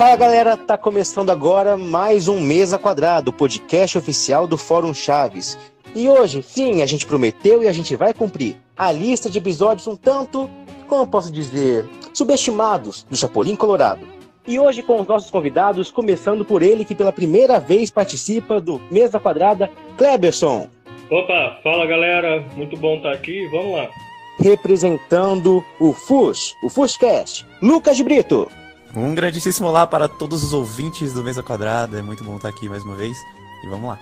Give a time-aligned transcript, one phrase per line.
[0.00, 5.58] Fala galera, tá começando agora mais um Mesa Quadrado, podcast oficial do Fórum Chaves.
[5.94, 9.86] E hoje, sim, a gente prometeu e a gente vai cumprir a lista de episódios
[9.86, 10.48] um tanto,
[10.88, 14.08] como posso dizer, subestimados do Chapolin Colorado.
[14.46, 18.80] E hoje com os nossos convidados, começando por ele que pela primeira vez participa do
[18.90, 20.66] Mesa Quadrada, Kleberson.
[21.10, 23.90] Opa, fala galera, muito bom estar aqui, vamos lá.
[24.40, 28.50] Representando o FUS, o FUSCast, Lucas de Brito.
[28.96, 31.98] Um grandíssimo olá para todos os ouvintes do Mesa Quadrada.
[31.98, 33.16] É muito bom estar aqui mais uma vez.
[33.62, 33.98] E vamos lá.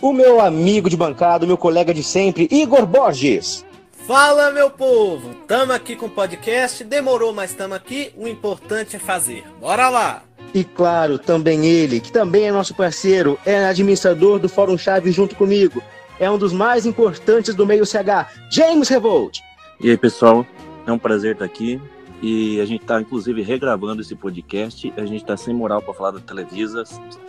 [0.00, 3.66] O meu amigo de bancada, o meu colega de sempre, Igor Borges.
[4.06, 5.34] Fala, meu povo!
[5.48, 6.84] Tamo aqui com o podcast.
[6.84, 8.12] Demorou, mas tamo aqui.
[8.16, 9.44] O importante é fazer.
[9.60, 10.22] Bora lá!
[10.54, 15.34] E claro, também ele, que também é nosso parceiro, é administrador do Fórum Chaves junto
[15.34, 15.82] comigo.
[16.18, 19.40] É um dos mais importantes do meio CH, James Revolt.
[19.82, 20.46] E aí, pessoal?
[20.86, 21.80] É um prazer estar aqui.
[22.22, 24.92] E a gente está, inclusive, regravando esse podcast.
[24.96, 26.84] A gente está sem moral para falar da Televisa,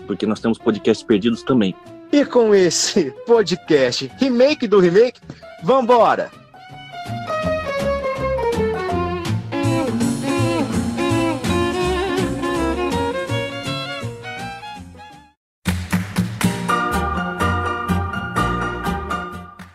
[0.06, 1.74] porque nós temos podcasts perdidos também.
[2.12, 5.22] E com esse podcast, remake do remake,
[5.64, 6.30] vambora!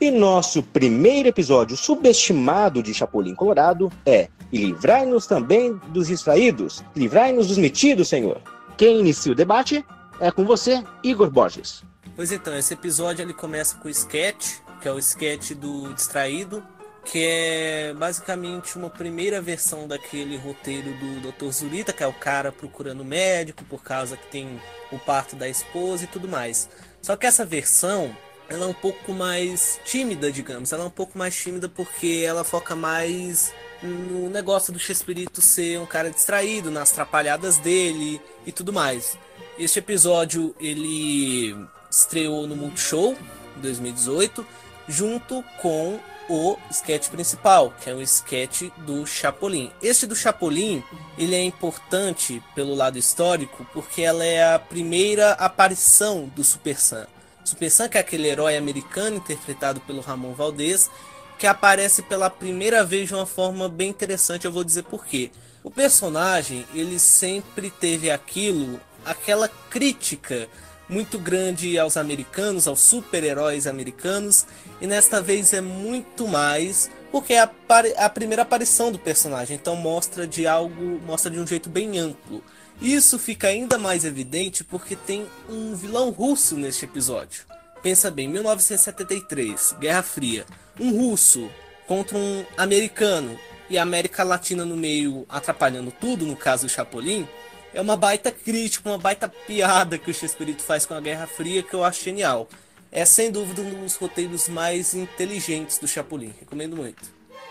[0.06, 7.48] E nosso primeiro episódio subestimado de Chapolin Colorado é E livrai-nos também dos distraídos, livrai-nos
[7.48, 8.40] dos metidos, Senhor.
[8.76, 9.84] Quem inicia o debate
[10.20, 11.82] é com você, Igor Borges.
[12.14, 16.62] Pois então, esse episódio ele começa com o sketch, que é o sketch do distraído,
[17.04, 21.50] que é basicamente uma primeira versão daquele roteiro do Dr.
[21.50, 24.60] Zurita, que é o cara procurando médico por causa que tem
[24.92, 26.68] o parto da esposa e tudo mais.
[27.02, 28.16] Só que essa versão
[28.48, 30.72] ela é um pouco mais tímida, digamos.
[30.72, 35.78] Ela é um pouco mais tímida porque ela foca mais no negócio do Chespirito ser
[35.78, 39.18] um cara distraído, nas atrapalhadas dele e tudo mais.
[39.58, 41.56] Este episódio ele
[41.90, 43.16] estreou no Multishow
[43.56, 44.46] em 2018,
[44.88, 45.98] junto com
[46.28, 49.70] o sketch principal, que é o sketch do Chapolin.
[49.82, 50.82] Este do Chapolin,
[51.16, 57.06] ele é importante pelo lado histórico porque ela é a primeira aparição do Super Sam.
[57.46, 60.90] Super que é aquele herói americano interpretado pelo Ramon Valdez,
[61.38, 65.30] que aparece pela primeira vez de uma forma bem interessante, eu vou dizer por quê.
[65.62, 70.48] O personagem, ele sempre teve aquilo, aquela crítica
[70.88, 74.44] muito grande aos americanos, aos super-heróis americanos,
[74.80, 77.50] e nesta vez é muito mais, porque é a,
[77.98, 82.42] a primeira aparição do personagem, então mostra de algo, mostra de um jeito bem amplo.
[82.80, 87.44] Isso fica ainda mais evidente porque tem um vilão russo neste episódio.
[87.82, 90.44] Pensa bem, 1973, Guerra Fria.
[90.78, 91.50] Um russo
[91.86, 93.38] contra um americano
[93.70, 97.26] e a América Latina no meio atrapalhando tudo, no caso do Chapolin,
[97.72, 101.62] é uma baita crítica, uma baita piada que o Chespirito faz com a Guerra Fria
[101.62, 102.48] que eu acho genial.
[102.92, 106.32] É sem dúvida um dos roteiros mais inteligentes do Chapolin.
[106.38, 107.02] Recomendo muito.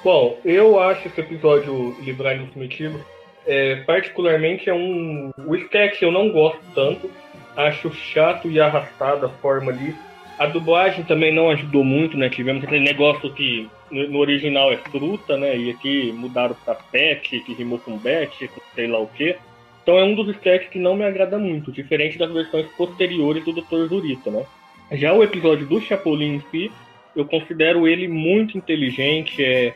[0.03, 3.01] Bom, eu acho esse episódio Livrar dos Metidos
[3.45, 5.31] é, particularmente é um.
[5.45, 7.09] O sketch eu não gosto tanto.
[7.55, 9.95] Acho chato e arrastado a forma ali.
[10.37, 12.29] A dublagem também não ajudou muito, né?
[12.29, 15.55] Tivemos aquele negócio que no, original é fruta, né?
[15.57, 19.37] E aqui mudaram pra pet, que rimou com bet, sei lá o quê.
[19.81, 23.53] Então é um dos sketches que não me agrada muito, diferente das versões posteriores do
[23.53, 23.87] Dr.
[23.87, 24.43] Zurita, né?
[24.91, 26.71] Já o episódio do Chapolin em si,
[27.15, 29.73] eu considero ele muito inteligente, é,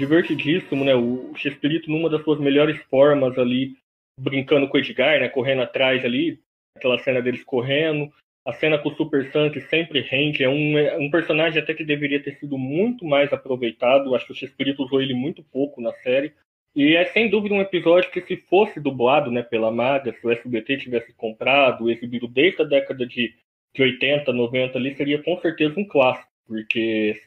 [0.00, 0.94] divertidíssimo, né?
[0.94, 3.76] O Chespirito numa das suas melhores formas ali,
[4.18, 5.28] brincando com o Edgar, né?
[5.28, 6.40] Correndo atrás ali,
[6.76, 8.10] aquela cena deles correndo.
[8.46, 11.74] A cena com o Super Sam que sempre rende, é um, é um personagem até
[11.74, 14.14] que deveria ter sido muito mais aproveitado.
[14.14, 16.32] Acho que o Chespirito usou ele muito pouco na série.
[16.74, 20.30] E é sem dúvida um episódio que, se fosse dublado né, pela Maga, se o
[20.30, 23.34] SBT tivesse comprado, exibido desde a década de,
[23.74, 27.20] de 80, 90 ali, seria com certeza um clássico, porque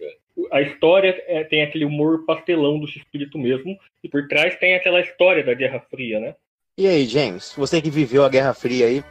[0.51, 4.99] a história é, tem aquele humor pastelão do espírito mesmo, e por trás tem aquela
[4.99, 6.35] história da Guerra Fria, né?
[6.77, 9.03] E aí, James, você que viveu a Guerra Fria aí,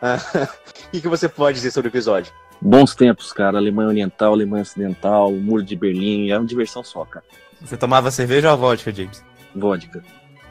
[0.86, 2.32] o que, que você pode dizer sobre o episódio?
[2.60, 3.58] Bons tempos, cara.
[3.58, 7.24] Alemanha Oriental, Alemanha Ocidental, o Muro de Berlim, é uma diversão só, cara.
[7.60, 9.24] Você tomava cerveja ou vodka, James?
[9.54, 10.02] Vodka.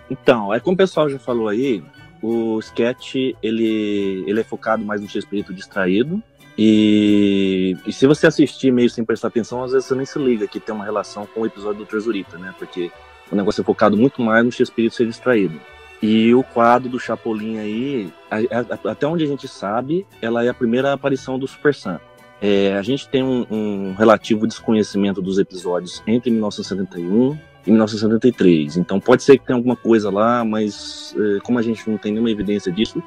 [0.09, 1.83] Então, é como o pessoal já falou aí,
[2.21, 6.21] o sketch ele, ele é focado mais no espírito distraído,
[6.57, 10.48] e, e, se você assistir meio sem prestar atenção, às vezes você nem se liga
[10.48, 12.54] que tem uma relação com o episódio do Tresurita, né?
[12.57, 12.92] Porque
[13.31, 15.59] o negócio é focado muito mais no X-Espírito ser distraído.
[16.01, 20.50] E o quadro do Chapolin aí, a, a, até onde a gente sabe, ela é
[20.50, 22.00] a primeira aparição do Super Sam.
[22.42, 28.77] É, a gente tem um, um, relativo desconhecimento dos episódios entre 1971 em 1973.
[28.77, 32.12] Então pode ser que tenha alguma coisa lá, mas é, como a gente não tem
[32.12, 33.01] nenhuma evidência disso,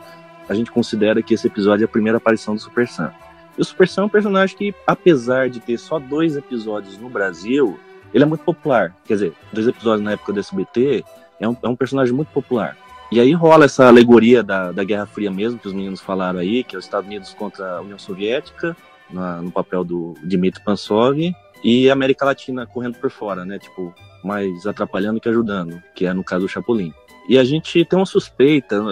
[0.49, 3.13] a gente considera que esse episódio é a primeira aparição do Super Sam.
[3.61, 7.11] E o Super Sam é um personagem que, apesar de ter só dois episódios no
[7.11, 7.79] Brasil,
[8.15, 8.97] ele é muito popular.
[9.05, 11.05] Quer dizer, dois episódios na época do SBT,
[11.39, 12.75] é um, é um personagem muito popular.
[13.13, 16.65] E aí rola essa alegoria da, da Guerra Fria mesmo, que os meninos falaram aí,
[16.65, 18.75] que é os Estados Unidos contra a União Soviética,
[19.11, 21.19] na, no papel do Dmitry Pansov,
[21.63, 23.59] e a América Latina correndo por fora, né?
[23.59, 26.95] Tipo, mais atrapalhando que ajudando, que é no caso do Chapolin.
[27.29, 28.83] E a gente tem uma suspeita,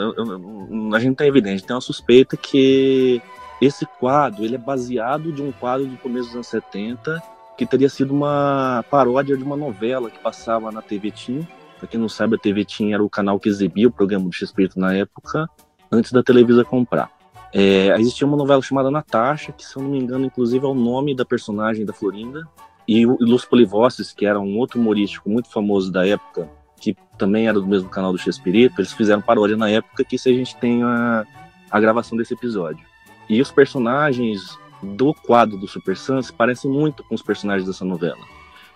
[0.94, 3.22] a gente tem evidência, tem uma suspeita que
[3.60, 7.22] esse quadro ele é baseado de um quadro do começo dos anos 70
[7.58, 11.46] que teria sido uma paródia de uma novela que passava na TV Tim.
[11.76, 14.32] Para quem não sabe, a TV Tim era o canal que exibia o programa do
[14.32, 15.48] X-Preto na época,
[15.90, 17.10] antes da Televisa comprar.
[17.52, 20.74] É, existia uma novela chamada Natasha, que se eu não me engano, inclusive é o
[20.74, 22.46] nome da personagem da Florinda,
[22.86, 26.48] e o Luz Polivoces, que era um outro humorístico muito famoso da época,
[26.80, 30.30] que também era do mesmo canal do X-Espírito, eles fizeram paródia na época, que se
[30.30, 31.26] a gente tem a,
[31.70, 32.86] a gravação desse episódio.
[33.28, 38.20] E os personagens do quadro do Super Sans parecem muito com os personagens dessa novela.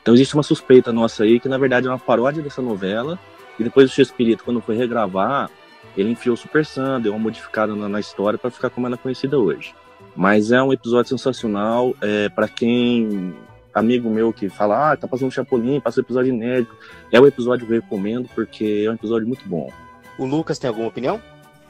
[0.03, 3.19] Então existe uma suspeita nossa aí que na verdade é uma paródia dessa novela
[3.59, 5.51] e depois o X-Espírito, quando foi regravar,
[5.97, 8.97] ele enfiou o Super Sam, deu uma modificada na, na história para ficar como ela
[8.97, 9.75] é conhecida hoje.
[10.17, 13.35] Mas é um episódio sensacional, é, para quem
[13.75, 16.75] amigo meu que fala, ah, tá passando Chapolin, passa um episódio inédito.
[17.11, 19.71] É o episódio que eu recomendo porque é um episódio muito bom.
[20.19, 21.21] O Lucas tem alguma opinião?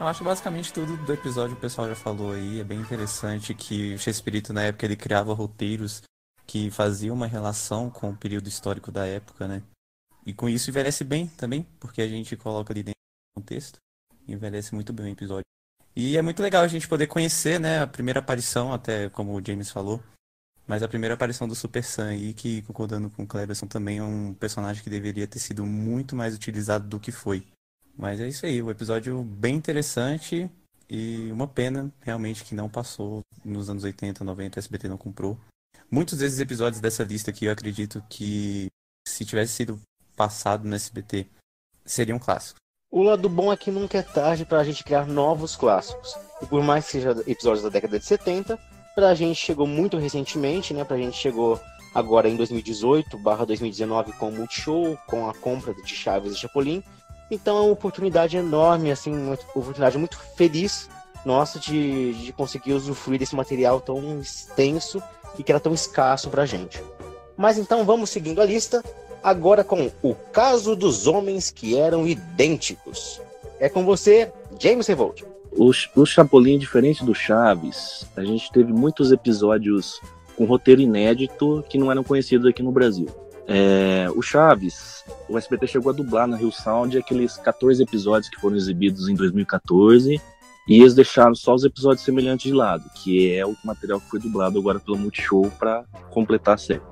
[0.03, 2.59] Eu acho basicamente tudo do episódio o pessoal já falou aí.
[2.59, 6.03] É bem interessante que o Shakespeare, na época, ele criava roteiros
[6.45, 9.63] que faziam uma relação com o período histórico da época, né?
[10.27, 13.79] E com isso envelhece bem também, porque a gente coloca ali dentro do contexto.
[14.27, 15.45] Envelhece muito bem o episódio.
[15.95, 19.47] E é muito legal a gente poder conhecer, né, a primeira aparição, até como o
[19.47, 20.03] James falou,
[20.67, 24.03] mas a primeira aparição do Super Sam aí, que concordando com o Cleberson também é
[24.03, 27.47] um personagem que deveria ter sido muito mais utilizado do que foi.
[27.97, 30.51] Mas é isso aí, um episódio bem interessante
[30.89, 35.39] e uma pena realmente que não passou nos anos 80, 90, o SBT não comprou.
[35.91, 38.69] Muitos desses episódios dessa lista aqui eu acredito que
[39.07, 39.81] se tivesse sido
[40.17, 41.27] passado no SBT
[41.85, 42.61] seriam clássicos.
[42.91, 46.15] O lado bom é que nunca é tarde para a gente criar novos clássicos.
[46.43, 48.59] E por mais que seja episódios da década de 70,
[48.95, 50.85] Pra gente chegou muito recentemente, né?
[50.85, 51.59] Pra gente chegou
[51.95, 56.83] agora em 2018 barra 2019 com o Multishow, com a compra de Chaves e Chapolin.
[57.33, 60.87] Então é uma oportunidade enorme, assim, uma oportunidade muito feliz
[61.25, 65.03] nossa de, de conseguir usufruir desse material tão extenso
[65.39, 66.83] e que era tão escasso pra gente.
[67.35, 68.85] Mas então vamos seguindo a lista,
[69.23, 73.19] agora com o caso dos homens que eram idênticos.
[73.59, 75.23] É com você, James Revolt.
[75.53, 80.03] O, o Chapolin, diferente do Chaves, a gente teve muitos episódios
[80.37, 83.07] com roteiro inédito que não eram conhecidos aqui no Brasil.
[83.47, 88.41] É, o Chaves, o SBT chegou a dublar na Rio Sound aqueles 14 episódios que
[88.41, 90.21] foram exibidos em 2014
[90.69, 94.21] e eles deixaram só os episódios semelhantes de lado, que é o material que foi
[94.21, 96.83] dublado agora pelo Multishow para completar a série.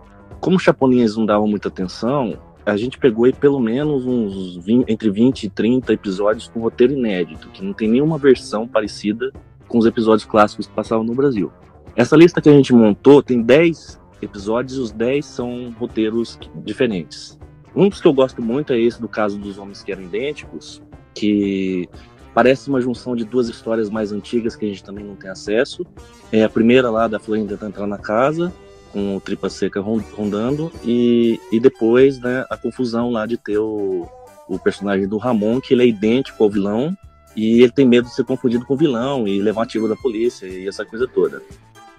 [0.41, 2.37] Como os Chapolin eles não davam muita atenção,
[2.67, 6.95] a gente pegou aí pelo menos uns 20, entre 20 e 30 episódios com roteiro
[6.95, 9.33] inédito, que não tem nenhuma versão parecida
[9.69, 11.53] com os episódios clássicos que passavam no Brasil.
[11.95, 17.39] Essa lista que a gente montou tem 10 episódios e os 10 são roteiros diferentes.
[17.75, 20.83] Um dos que eu gosto muito é esse do caso dos homens que eram idênticos,
[21.15, 21.89] que
[22.35, 25.85] parece uma junção de duas histórias mais antigas que a gente também não tem acesso.
[26.33, 28.53] É a primeira lá da Florinda entrar na casa
[28.93, 34.09] com o Tripa Seca rondando, e, e depois né, a confusão lá de ter o,
[34.49, 36.97] o personagem do Ramon, que ele é idêntico ao vilão,
[37.37, 40.47] e ele tem medo de ser confundido com o vilão e levar um da polícia
[40.47, 41.41] e essa coisa toda.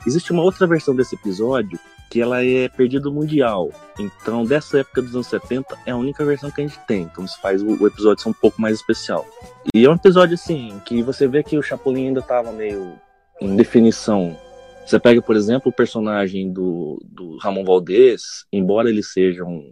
[0.06, 1.80] Existe uma outra versão desse episódio
[2.12, 3.72] que ela é perdido mundial.
[3.98, 7.04] Então, dessa época dos anos 70, é a única versão que a gente tem.
[7.04, 9.26] Então, isso faz o, o episódio ser um pouco mais especial.
[9.74, 12.94] E é um episódio, assim, que você vê que o Chapolin ainda estava meio
[13.40, 14.38] em definição
[14.86, 19.72] você pega, por exemplo, o personagem do, do Ramon Valdez, embora ele seja um,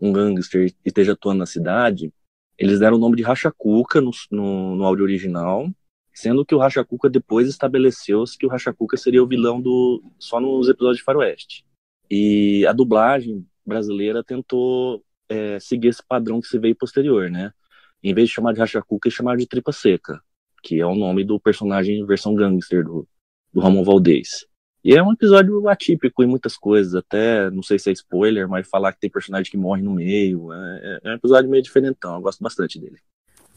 [0.00, 2.12] um gangster e esteja atuando na cidade,
[2.58, 5.68] eles deram o nome de Racha Cuca no, no, no áudio original,
[6.12, 10.02] sendo que o Racha Cuca depois estabeleceu-se que o Racha Cuca seria o vilão do
[10.18, 11.64] só nos episódios de Faroeste.
[12.10, 17.52] E a dublagem brasileira tentou é, seguir esse padrão que se veio posterior, né?
[18.02, 20.20] Em vez de chamar de Racha Cuca, chamar de Tripa Seca,
[20.62, 23.06] que é o nome do personagem versão gangster do,
[23.52, 24.46] do Ramon Valdez.
[24.82, 28.66] E é um episódio atípico em muitas coisas, até não sei se é spoiler, mas
[28.66, 30.50] falar que tem personagem que morre no meio.
[30.52, 32.96] É, é um episódio meio diferentão, eu gosto bastante dele.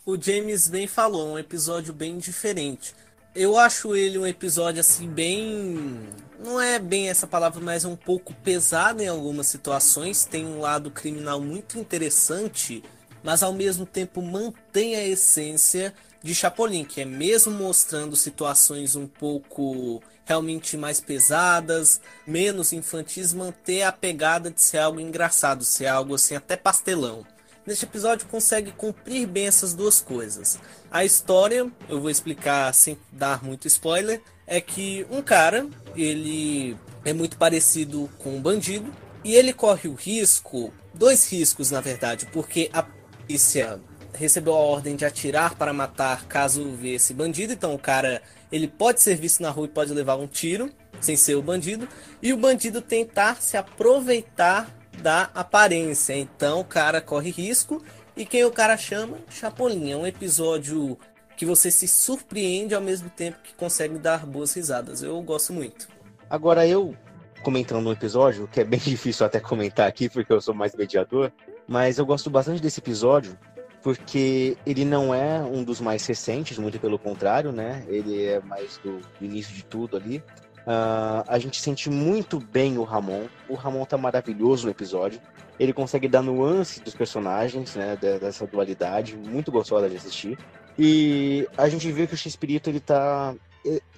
[0.06, 2.94] O James bem falou, um episódio bem diferente.
[3.36, 6.08] Eu acho ele um episódio assim bem.
[6.40, 10.24] Não é bem essa palavra, mas é um pouco pesado em algumas situações.
[10.24, 12.84] Tem um lado criminal muito interessante,
[13.24, 19.08] mas ao mesmo tempo mantém a essência de Chapolin, que é mesmo mostrando situações um
[19.08, 26.14] pouco realmente mais pesadas, menos infantis, manter a pegada de ser algo engraçado, ser algo
[26.14, 27.26] assim até pastelão.
[27.66, 30.60] Neste episódio consegue cumprir bem essas duas coisas.
[30.92, 37.14] A história, eu vou explicar sem dar muito spoiler, é que um cara, ele é
[37.14, 38.94] muito parecido com um bandido
[39.24, 43.80] e ele corre o risco, dois riscos na verdade, porque a polícia
[44.14, 47.54] recebeu a ordem de atirar para matar caso vê esse bandido.
[47.54, 51.16] Então o cara ele pode ser visto na rua e pode levar um tiro sem
[51.16, 51.88] ser o bandido
[52.22, 56.16] e o bandido tentar se aproveitar da aparência.
[56.16, 57.84] Então o cara corre risco
[58.16, 59.92] e quem o cara chama Chapolin.
[59.92, 60.98] É um episódio
[61.36, 65.02] que você se surpreende ao mesmo tempo que consegue dar boas risadas.
[65.02, 65.88] Eu gosto muito.
[66.30, 66.96] Agora eu
[67.42, 71.32] comentando um episódio, que é bem difícil até comentar aqui porque eu sou mais mediador,
[71.68, 73.38] mas eu gosto bastante desse episódio
[73.84, 77.84] porque ele não é um dos mais recentes, muito pelo contrário, né?
[77.90, 80.24] Ele é mais do, início de tudo ali.
[80.66, 83.26] Uh, a gente sente muito bem o Ramon.
[83.50, 85.20] O Ramon tá maravilhoso no episódio.
[85.60, 87.98] Ele consegue dar nuances dos personagens, né?
[87.98, 90.38] Dessa dualidade, muito gostosa de assistir.
[90.78, 93.36] E a gente vê que o X-Espírito ele tá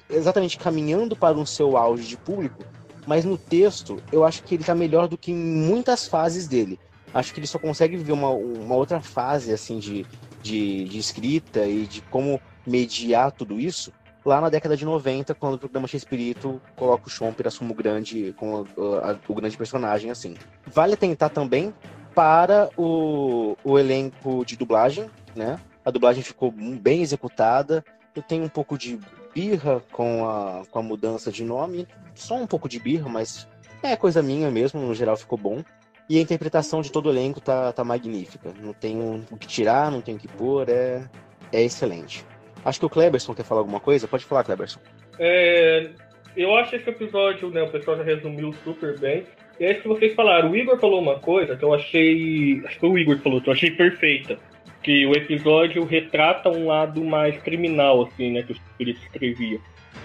[0.09, 2.63] exatamente caminhando para um seu auge de público,
[3.07, 6.79] mas no texto eu acho que ele tá melhor do que em muitas fases dele
[7.15, 10.05] acho que ele só consegue viver uma, uma outra fase assim de,
[10.43, 13.91] de, de escrita e de como mediar tudo isso
[14.25, 18.33] lá na década de 90, quando o programa X-Espírito coloca o Chomper, assume o grande,
[18.37, 20.35] com a, a, o grande personagem, assim.
[20.65, 21.73] Vale tentar também
[22.15, 25.59] para o, o elenco de dublagem, né?
[25.85, 27.85] A dublagem ficou bem executada.
[28.15, 28.99] Eu tenho um pouco de
[29.33, 33.47] birra com a, com a mudança de nome, só um pouco de birra, mas
[33.83, 35.61] é coisa minha mesmo, no geral ficou bom.
[36.09, 38.53] E a interpretação de todo o elenco tá, tá magnífica.
[38.61, 38.97] Não tem
[39.29, 41.03] o que tirar, não tem o que pôr, é,
[41.51, 42.25] é excelente.
[42.65, 44.07] Acho que o Kleberson quer falar alguma coisa?
[44.07, 44.79] Pode falar, Kleberson.
[45.19, 45.91] É,
[46.35, 49.23] eu acho esse episódio, né, o pessoal já resumiu super bem.
[49.59, 50.51] E é isso que vocês falaram.
[50.51, 52.61] O Igor falou uma coisa que eu achei.
[52.65, 54.37] Acho que foi o Igor que falou, que eu achei perfeita.
[54.81, 59.59] Que o episódio retrata um lado mais criminal, assim, né, que o espírito escrevia.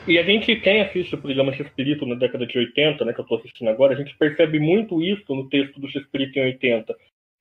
[0.06, 3.22] E a gente, quem assiste o programa X-Espírito na década de 80, né, que eu
[3.22, 6.94] estou assistindo agora, a gente percebe muito isso no texto do X-Espírito em 80.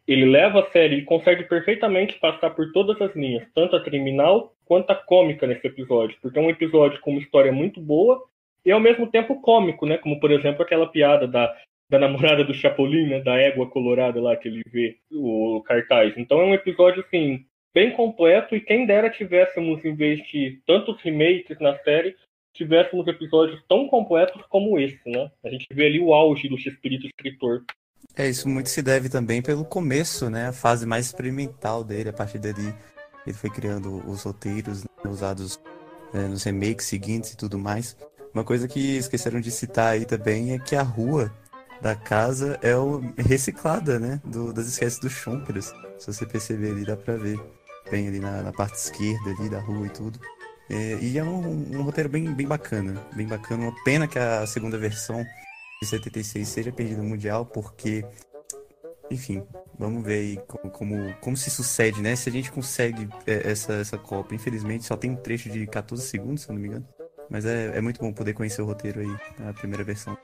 [0.10, 4.56] Ele leva a série e consegue perfeitamente passar por todas as linhas, tanto a criminal
[4.66, 8.20] quanto a cômica nesse episódio, porque é um episódio com uma história muito boa
[8.66, 11.56] e ao mesmo tempo cômico, né, como por exemplo aquela piada da,
[11.88, 16.18] da namorada do Chapolin, né, da égua colorada lá que ele vê o cartaz.
[16.18, 21.00] Então é um episódio assim bem completo e quem dera tivéssemos em vez de tantos
[21.04, 22.16] remakes na série
[22.52, 25.30] tivéssemos episódios tão completos como esse, né?
[25.44, 27.64] A gente vê ali o auge do espírito escritor.
[28.16, 30.50] É, isso muito se deve também pelo começo, né?
[30.50, 32.10] A fase mais experimental dele.
[32.10, 32.76] A partir dali,
[33.26, 34.90] ele foi criando os roteiros né?
[35.06, 35.60] usados
[36.14, 37.96] é, nos remakes seguintes e tudo mais.
[38.34, 41.34] Uma coisa que esqueceram de citar aí também é que a rua
[41.82, 44.22] da casa é o reciclada, né?
[44.24, 45.74] Do, das espécies dos Chompers.
[45.98, 47.40] Se você perceber ali, dá pra ver.
[47.90, 50.20] Bem ali na, na parte esquerda ali da rua e tudo.
[50.70, 53.64] É, e é um, um, roteiro bem, bem bacana, bem bacana.
[53.64, 55.26] Uma pena que a segunda versão
[55.82, 58.04] de 76 seja perdida no Mundial, porque,
[59.10, 59.42] enfim,
[59.78, 62.18] vamos ver aí como, como, como, se sucede, né?
[62.18, 64.36] Se a gente consegue é, essa, essa Copa.
[64.36, 66.88] Infelizmente, só tem um trecho de 14 segundos, se eu não me engano.
[67.30, 70.18] Mas é, é muito bom poder conhecer o roteiro aí, a primeira versão.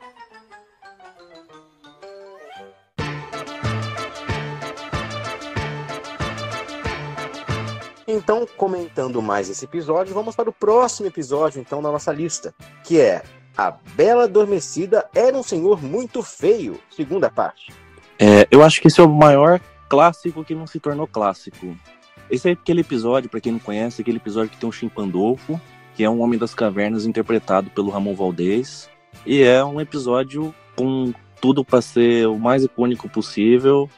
[8.06, 13.00] Então, comentando mais esse episódio, vamos para o próximo episódio, então, da nossa lista, que
[13.00, 13.24] é
[13.58, 17.74] A Bela Adormecida era um senhor muito feio, segunda parte.
[18.20, 19.60] É, eu acho que esse é o maior
[19.90, 21.76] clássico que não se tornou clássico.
[22.30, 25.60] Esse é aquele episódio, para quem não conhece, aquele episódio que tem um Chimpandolfo,
[25.96, 28.90] que é um homem das cavernas interpretado pelo Ramon Valdez,
[29.26, 33.90] e é um episódio com tudo para ser o mais icônico possível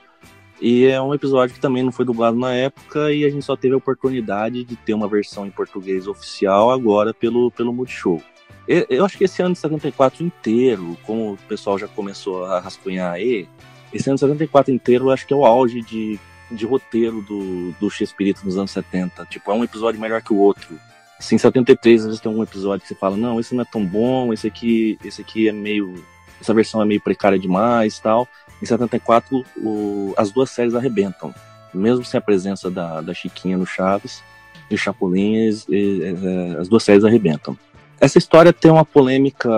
[0.60, 3.56] e é um episódio que também não foi dublado na época e a gente só
[3.56, 8.22] teve a oportunidade de ter uma versão em português oficial agora pelo, pelo Multishow.
[8.68, 13.14] Eu acho que esse ano de 74 inteiro, como o pessoal já começou a rascunhar
[13.14, 13.48] aí,
[13.94, 16.20] esse ano de 74 inteiro eu acho que é o auge de,
[16.52, 19.26] de roteiro do, do Shakespeare nos anos 70.
[19.26, 20.78] Tipo, é um episódio melhor que o outro.
[21.18, 23.66] Assim, em 73 às vezes tem um episódio que você fala, não, esse não é
[23.66, 26.04] tão bom, esse aqui, esse aqui é meio.
[26.40, 28.28] Essa versão é meio precária demais tal.
[28.62, 31.34] Em 74, o, as duas séries arrebentam.
[31.74, 34.22] Mesmo sem a presença da, da Chiquinha no Chaves,
[34.70, 37.58] e o Chapolin, e, e, as duas séries arrebentam.
[38.00, 39.50] Essa história tem uma polêmica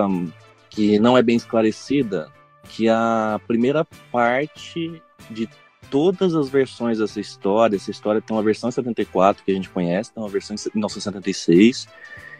[0.70, 2.30] que não é bem esclarecida,
[2.64, 5.48] que a primeira parte de
[5.90, 9.68] todas as versões dessa história, essa história tem uma versão em 74 que a gente
[9.68, 11.88] conhece, tem uma versão em 1976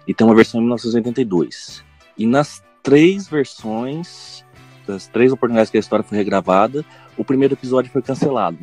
[0.07, 1.85] e tem uma versão em 1982.
[2.16, 4.45] E nas três versões,
[4.87, 6.85] das três oportunidades que a história foi regravada,
[7.16, 8.59] o primeiro episódio foi cancelado.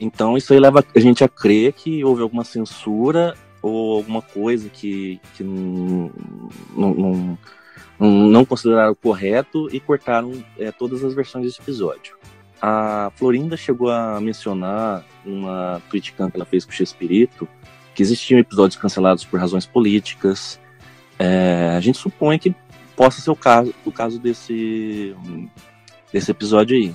[0.00, 4.68] Então isso aí leva a gente a crer que houve alguma censura ou alguma coisa
[4.68, 6.10] que, que não,
[6.76, 7.38] não,
[7.98, 12.16] não, não consideraram correto e cortaram é, todas as versões desse episódio.
[12.60, 17.48] A Florinda chegou a mencionar uma tweetcam que ela fez com o Chespirito
[17.94, 20.60] que existiam episódios cancelados por razões políticas.
[21.18, 22.54] É, a gente supõe que
[22.96, 25.14] possa ser o caso, o caso desse,
[26.12, 26.94] desse episódio aí.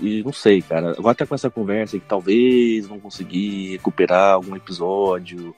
[0.00, 0.92] E não sei, cara.
[0.92, 5.54] Agora até com essa conversa que talvez vão conseguir recuperar algum episódio,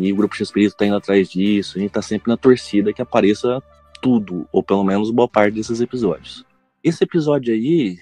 [0.00, 1.78] que o Grupo X-Espírito tá indo atrás disso.
[1.78, 3.62] A gente tá sempre na torcida que apareça
[4.02, 6.44] tudo, ou pelo menos boa parte desses episódios.
[6.82, 7.96] Esse episódio aí,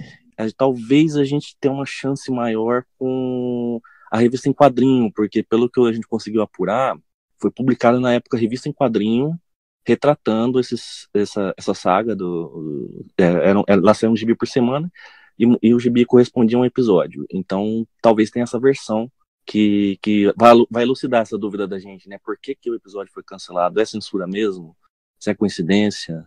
[0.56, 3.80] talvez a gente tenha uma chance maior com
[4.10, 6.96] a revista em quadrinho, porque pelo que a gente conseguiu apurar,
[7.40, 9.38] foi publicada na época a revista em quadrinho,
[9.86, 13.04] retratando esses, essa, essa saga do.
[13.18, 14.90] É, era, ela saiu um gibi por semana,
[15.38, 17.24] e, e o gibi correspondia a um episódio.
[17.30, 19.10] Então, talvez tenha essa versão
[19.46, 22.18] que, que vai, elucidar essa dúvida da gente, né?
[22.18, 23.80] Por que, que o episódio foi cancelado?
[23.80, 24.76] É censura mesmo?
[25.18, 26.24] Se é coincidência?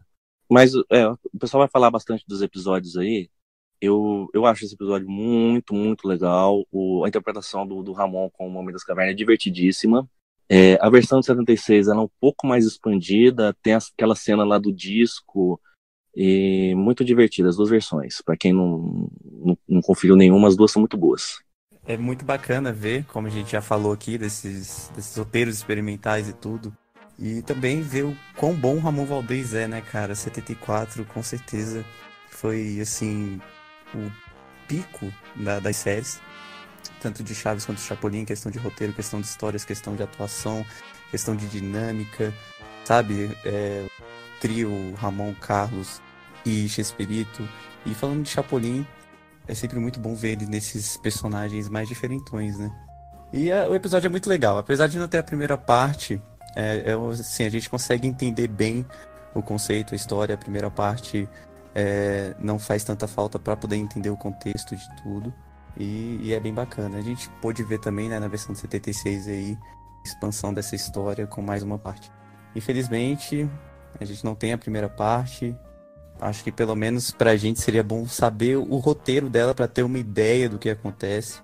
[0.50, 3.30] Mas é, o pessoal vai falar bastante dos episódios aí.
[3.82, 6.66] Eu, eu acho esse episódio muito, muito legal.
[6.72, 10.10] O, a interpretação do, do Ramon com o Homem das Cavernas é divertidíssima.
[10.48, 14.60] É, a versão de 76 ela é um pouco mais expandida, tem aquela cena lá
[14.60, 15.60] do disco,
[16.16, 18.22] e muito divertida as duas versões.
[18.22, 21.44] Para quem não, não, não, conferiu nenhuma, as duas são muito boas.
[21.88, 26.34] É muito bacana ver, como a gente já falou aqui, desses, desses roteiros experimentais e
[26.34, 26.76] tudo.
[27.18, 30.16] E também ver o quão bom o Ramon Valdez é, né, cara?
[30.16, 31.86] 74, com certeza,
[32.30, 33.40] foi, assim,
[33.94, 34.12] o
[34.68, 36.20] pico da, das séries.
[37.00, 40.66] Tanto de Chaves quanto de Chapolin, questão de roteiro, questão de histórias, questão de atuação,
[41.12, 42.34] questão de dinâmica,
[42.84, 43.38] sabe?
[43.46, 43.86] É,
[44.42, 46.02] trio Ramon, Carlos
[46.46, 47.48] e Chespirito.
[47.86, 48.86] E falando de Chapolin,
[49.48, 52.72] é sempre muito bom ver ele nesses personagens mais diferentões, né?
[53.32, 54.58] E a, o episódio é muito legal.
[54.58, 56.22] Apesar de não ter a primeira parte,
[56.56, 58.86] é, é, assim, a gente consegue entender bem
[59.34, 60.36] o conceito, a história.
[60.36, 61.28] A primeira parte
[61.74, 65.34] é, não faz tanta falta para poder entender o contexto de tudo.
[65.78, 66.98] E, e, é bem bacana.
[66.98, 69.58] A gente pôde ver também né, na versão de 76 aí,
[70.06, 72.10] expansão dessa história com mais uma parte.
[72.56, 73.50] Infelizmente,
[74.00, 75.54] a gente não tem a primeira parte,
[76.20, 80.00] Acho que pelo menos pra gente seria bom saber o roteiro dela para ter uma
[80.00, 81.40] ideia do que acontece.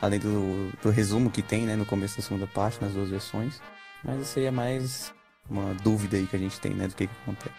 [0.00, 3.60] Além do, do resumo que tem, né, no começo da segunda parte, nas duas versões.
[4.04, 5.12] Mas é mais
[5.48, 7.54] uma dúvida aí que a gente tem, né, do que, que acontece.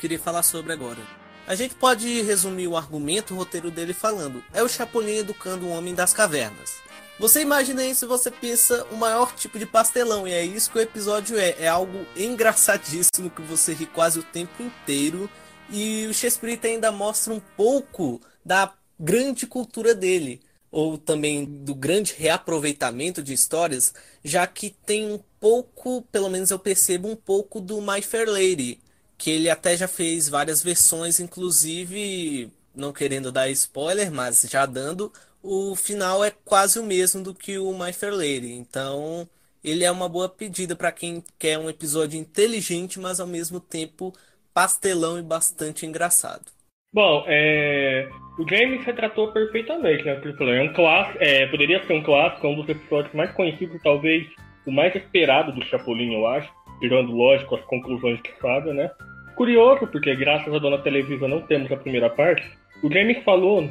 [0.00, 1.00] Queria falar sobre agora.
[1.46, 5.70] A gente pode resumir o argumento, o roteiro dele falando: é o Chapolin educando o
[5.70, 6.74] homem das cavernas.
[7.18, 10.78] Você imagina isso e você pensa o maior tipo de pastelão, e é isso que
[10.78, 11.56] o episódio é.
[11.60, 15.30] É algo engraçadíssimo que você ri quase o tempo inteiro
[15.70, 22.14] e o Shakespeare ainda mostra um pouco da grande cultura dele, ou também do grande
[22.16, 27.80] reaproveitamento de histórias, já que tem um pouco, pelo menos eu percebo um pouco do
[27.80, 28.80] My Fair Lady,
[29.18, 35.12] que ele até já fez várias versões, inclusive, não querendo dar spoiler, mas já dando,
[35.42, 38.52] o final é quase o mesmo do que o My Fair Lady.
[38.52, 39.28] Então,
[39.62, 44.14] ele é uma boa pedida para quem quer um episódio inteligente, mas ao mesmo tempo
[44.56, 46.46] pastelão e bastante engraçado.
[46.90, 48.08] Bom, é...
[48.38, 50.18] o James retratou perfeitamente, né?
[50.18, 54.26] É um clássico, é, poderia ser um clássico, um dos episódios mais conhecidos, talvez
[54.66, 58.90] o mais esperado do Chapolin, eu acho, tirando, lógico, as conclusões que fazem, né?
[59.36, 62.50] Curioso, porque graças à dona Televisa não temos a primeira parte.
[62.82, 63.68] O James falou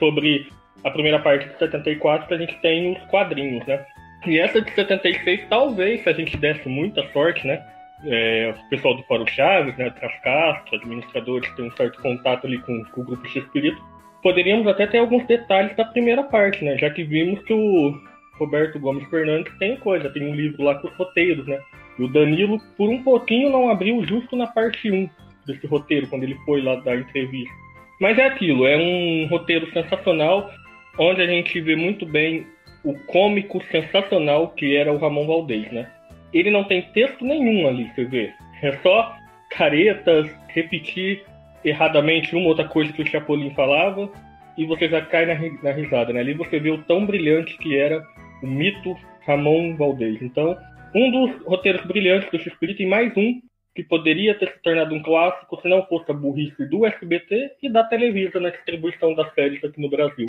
[0.00, 0.48] sobre
[0.82, 3.86] a primeira parte de 74 que a gente tem os quadrinhos, né?
[4.26, 7.64] E essa de 76, talvez, se a gente desse muita sorte, né?
[8.06, 12.84] É, o pessoal do Fórum Chaves, né, Trascastro, administradores tem um certo contato ali com,
[12.84, 13.80] com o grupo X-Espírito,
[14.22, 17.94] poderíamos até ter alguns detalhes da primeira parte, né, já que vimos que o
[18.38, 21.60] Roberto Gomes Fernandes tem coisa, tem um livro lá com os roteiros, né,
[21.98, 25.08] e o Danilo, por um pouquinho, não abriu justo na parte 1
[25.46, 27.52] desse roteiro, quando ele foi lá dar entrevista.
[28.00, 30.50] Mas é aquilo, é um roteiro sensacional,
[30.98, 32.46] onde a gente vê muito bem
[32.82, 35.90] o cômico sensacional que era o Ramon Valdez, né?
[36.38, 38.32] Ele não tem texto nenhum ali, você vê.
[38.62, 39.16] É só
[39.50, 41.24] caretas, repetir
[41.64, 44.10] erradamente uma outra coisa que o Chapolin falava
[44.58, 46.20] e você já cai na, na risada, né?
[46.20, 48.04] Ali você vê o tão brilhante que era
[48.42, 50.20] o mito Ramon Valdez.
[50.20, 50.56] Então,
[50.94, 53.40] Um dos roteiros brilhantes do X-Espírito e mais um
[53.74, 57.68] que poderia ter se tornado um clássico se não fosse a burrice do SBT e
[57.68, 60.26] da Televisa na distribuição das séries aqui no Brasil.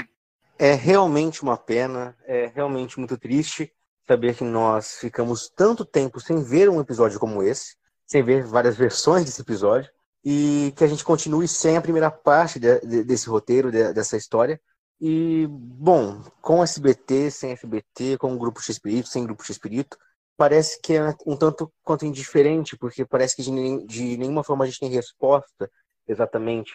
[0.58, 3.72] É realmente uma pena, é realmente muito triste
[4.08, 8.76] saber que nós ficamos tanto tempo sem ver um episódio como esse, sem ver várias
[8.76, 9.90] versões desse episódio,
[10.24, 14.18] e que a gente continue sem a primeira parte de, de, desse roteiro, de, dessa
[14.18, 14.60] história.
[15.00, 19.98] E, bom, com SBT, sem SBT, com o Grupo X-Espírito, sem Grupo X-Espírito,
[20.38, 24.68] parece que é um tanto quanto indiferente, porque parece que de, de nenhuma forma a
[24.68, 25.70] gente tem resposta
[26.08, 26.74] exatamente.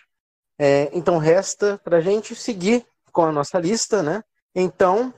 [0.58, 4.22] É, então resta para a gente seguir com a nossa lista, né?
[4.54, 5.12] Então.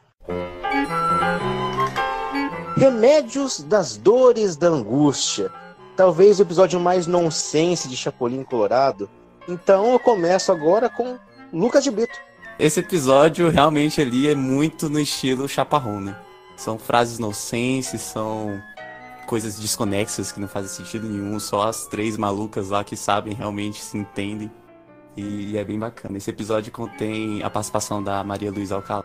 [2.76, 5.50] Remédios das dores da angústia.
[5.96, 9.08] Talvez o episódio mais nonsense de Chapolin Colorado.
[9.48, 11.18] Então eu começo agora com
[11.52, 12.18] Lucas de Brito.
[12.58, 16.16] Esse episódio realmente ali é muito no estilo chaparrão, né?
[16.56, 18.62] São frases nonsense, são
[19.26, 23.82] coisas desconexas que não fazem sentido nenhum, só as três malucas lá que sabem realmente
[23.82, 24.50] se entendem.
[25.16, 26.16] E é bem bacana.
[26.16, 29.04] Esse episódio contém a participação da Maria Luísa Alcalá,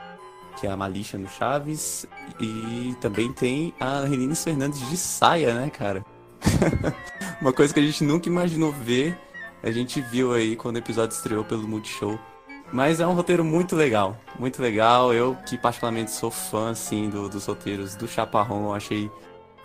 [0.60, 2.06] que é a Malixa no Chaves,
[2.40, 6.04] e também tem a Renine Fernandes de saia, né, cara?
[7.42, 9.18] Uma coisa que a gente nunca imaginou ver,
[9.62, 12.20] a gente viu aí quando o episódio estreou pelo Multishow.
[12.72, 15.14] Mas é um roteiro muito legal, muito legal.
[15.14, 19.10] Eu que particularmente sou fã assim do, dos roteiros do Chaparrão, achei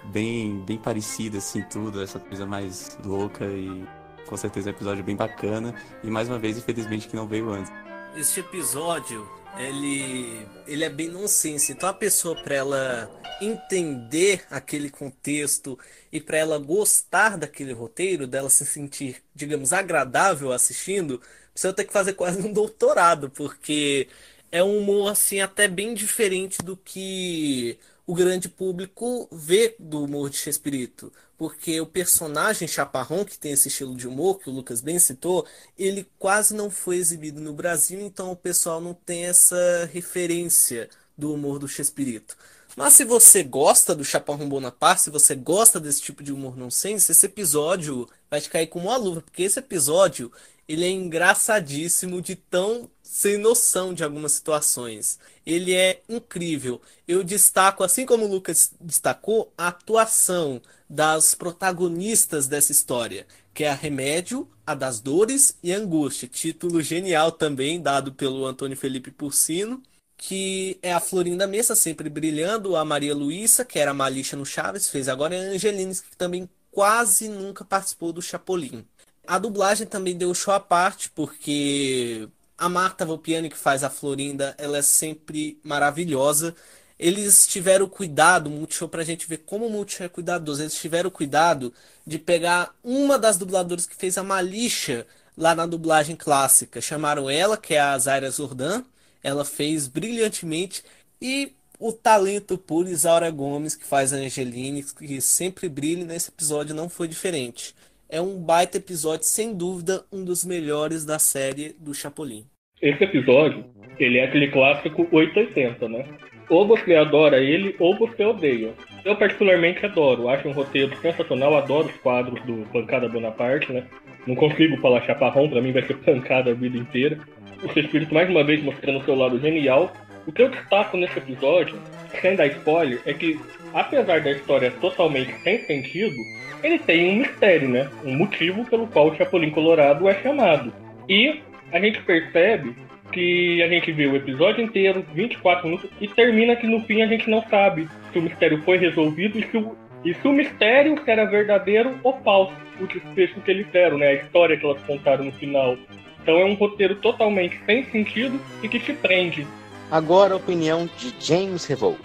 [0.04, 3.84] bem bem parecido assim tudo, essa coisa mais louca e
[4.26, 7.72] com certeza um episódio bem bacana e mais uma vez infelizmente que não veio antes.
[8.16, 11.72] Este episódio ele, ele é bem nonsense.
[11.72, 13.10] Então a pessoa para ela
[13.40, 15.78] entender aquele contexto
[16.12, 21.20] e para ela gostar daquele roteiro, dela se sentir, digamos, agradável assistindo,
[21.52, 24.08] precisa ter que fazer quase um doutorado, porque
[24.50, 30.30] é um humor assim até bem diferente do que o grande público vê do humor
[30.30, 31.12] de Chespirito.
[31.36, 35.46] Porque o personagem Chaparrão, que tem esse estilo de humor que o Lucas bem citou,
[35.76, 41.32] ele quase não foi exibido no Brasil, então o pessoal não tem essa referência do
[41.32, 42.36] humor do Chespirito.
[42.76, 47.12] Mas se você gosta do Chaparrão Bonaparte, se você gosta desse tipo de humor nonsense,
[47.12, 50.32] esse episódio vai te cair como uma luva, porque esse episódio
[50.66, 55.18] ele é engraçadíssimo de tão sem noção de algumas situações.
[55.44, 56.80] Ele é incrível.
[57.06, 63.68] Eu destaco, assim como o Lucas destacou, a atuação das protagonistas dessa história, que é
[63.70, 66.26] a Remédio, a das Dores e a Angústia.
[66.26, 69.82] Título genial também, dado pelo Antônio Felipe Porcino
[70.16, 74.46] que é a Florinda Messa, sempre brilhando, a Maria Luísa, que era a Malixa no
[74.46, 78.86] Chaves, fez agora, e a Angelines, que também quase nunca participou do Chapolin.
[79.26, 82.28] A dublagem também deu show à parte, porque
[82.62, 86.54] a Marta Volpiani, que faz a Florinda, ela é sempre maravilhosa.
[86.96, 91.74] Eles tiveram cuidado, Multishow, pra gente ver como o Multishow é cuidadoso, eles tiveram cuidado
[92.06, 95.04] de pegar uma das dubladoras que fez a Malixa
[95.36, 96.80] lá na dublagem clássica.
[96.80, 98.84] Chamaram ela, que é a Zaira Zordan,
[99.24, 100.84] ela fez brilhantemente,
[101.20, 106.76] e o talento puro Isaura Gomes, que faz a Angeline, que sempre brilha, nesse episódio
[106.76, 107.74] não foi diferente
[108.12, 112.46] é um baita episódio, sem dúvida, um dos melhores da série do Chapolin.
[112.82, 113.64] Esse episódio,
[113.96, 116.04] ele é aquele clássico 880, né?
[116.50, 118.72] Ou você adora ele, ou você odeia.
[119.04, 123.84] Eu particularmente adoro, acho um roteiro sensacional, adoro os quadros do Pancada Bonaparte, né?
[124.26, 127.18] Não consigo falar chaparrão, pra mim vai ser pancada a vida inteira.
[127.62, 129.92] O seu espírito mais uma vez mostrando o seu lado genial.
[130.26, 131.78] O que eu destaco nesse episódio,
[132.20, 133.38] sem dar spoiler, é que
[133.72, 136.16] apesar da história totalmente sem sentido,
[136.64, 137.88] ele tem um mistério, né?
[138.04, 140.72] Um motivo pelo qual o Chapolin Colorado é chamado.
[141.08, 141.40] E
[141.72, 142.76] a gente percebe
[143.10, 147.06] que a gente vê o episódio inteiro, 24 minutos, e termina que no fim a
[147.06, 151.00] gente não sabe se o mistério foi resolvido e se o, e se o mistério
[151.06, 154.08] era verdadeiro ou falso, o desfecho que eles deram, né?
[154.08, 155.76] A história que elas contaram no final.
[156.22, 159.46] Então é um roteiro totalmente sem sentido e que te prende.
[159.90, 162.00] Agora a opinião de James Revolt.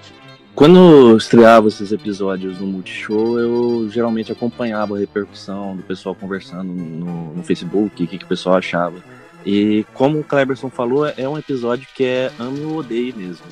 [0.54, 7.36] Quando estreava esses episódios no Multishow, eu geralmente acompanhava a repercussão do pessoal conversando no,
[7.36, 8.96] no Facebook, o que, que o pessoal achava.
[9.50, 13.46] E como o Cleberson falou, é um episódio que é ame ou odeie mesmo.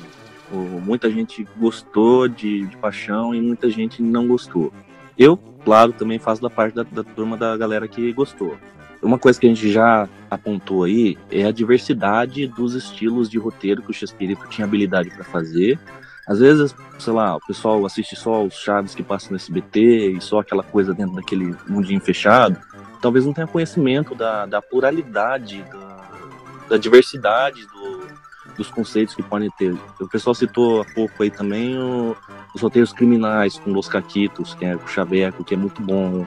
[0.52, 4.70] Muita gente gostou de, de paixão e muita gente não gostou.
[5.16, 8.58] Eu, claro, também faço da parte da, da turma da galera que gostou.
[9.02, 13.80] Uma coisa que a gente já apontou aí é a diversidade dos estilos de roteiro
[13.80, 15.78] que o Shakespeare tinha habilidade para fazer
[16.26, 20.20] às vezes, sei lá, o pessoal assiste só os Chaves que passam no SBT e
[20.20, 22.60] só aquela coisa dentro daquele mundinho fechado.
[23.00, 25.85] Talvez não tenha conhecimento da, da pluralidade, da,
[26.68, 28.08] da diversidade do,
[28.56, 29.74] dos conceitos que podem ter.
[30.00, 32.16] O pessoal citou há pouco aí também o,
[32.54, 36.26] os roteiros criminais com Los Caquitos, que é o Chaveco, que é muito bom.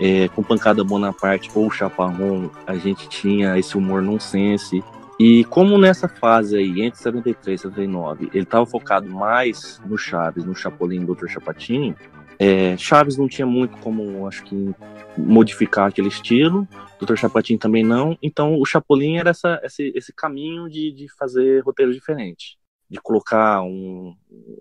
[0.00, 4.82] É, com Pancada Bonaparte ou Chaparrão, a gente tinha esse humor nonsense.
[5.18, 10.44] E como nessa fase aí, entre 73 e 79, ele estava focado mais no Chaves,
[10.44, 11.26] no Chapolin do Dr.
[11.26, 11.96] Chapatin,
[12.38, 14.74] é, Chaves não tinha muito como, acho que,
[15.16, 16.68] modificar aquele estilo.
[17.00, 17.16] Dr.
[17.16, 18.16] Chapatin também não.
[18.22, 22.56] Então, o Chapolin era essa, esse, esse caminho de, de fazer roteiros diferentes.
[22.88, 24.14] De colocar um,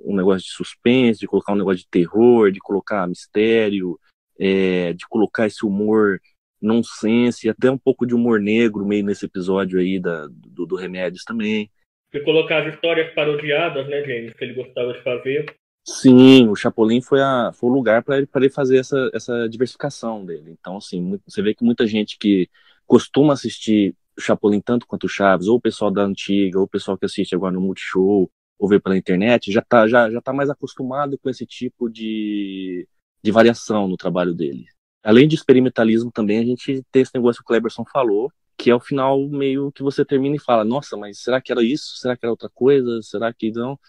[0.03, 3.99] um negócio de suspense, de colocar um negócio de terror, de colocar mistério,
[4.39, 6.19] é, de colocar esse humor
[6.59, 11.23] nonsense, até um pouco de humor negro meio nesse episódio aí da, do, do Remédios
[11.23, 11.69] também.
[12.11, 15.45] De colocar as histórias parodiadas, né, James, que ele gostava de fazer.
[15.89, 20.25] Sim, o Chapolin foi, a, foi o lugar para ele, ele fazer essa, essa diversificação
[20.25, 20.51] dele.
[20.59, 22.49] Então, assim, você vê que muita gente que
[22.85, 26.67] costuma assistir o Chapolin tanto quanto o Chaves, ou o pessoal da antiga, ou o
[26.67, 30.33] pessoal que assiste agora no Multishow, ou vê pela internet, já está já, já tá
[30.33, 32.87] mais acostumado com esse tipo de,
[33.23, 34.65] de variação no trabalho dele.
[35.03, 38.75] Além de experimentalismo também, a gente tem esse negócio que o Kleberson falou, que é
[38.75, 41.97] o final meio que você termina e fala, nossa, mas será que era isso?
[41.97, 43.01] Será que era outra coisa?
[43.03, 43.79] Será que não?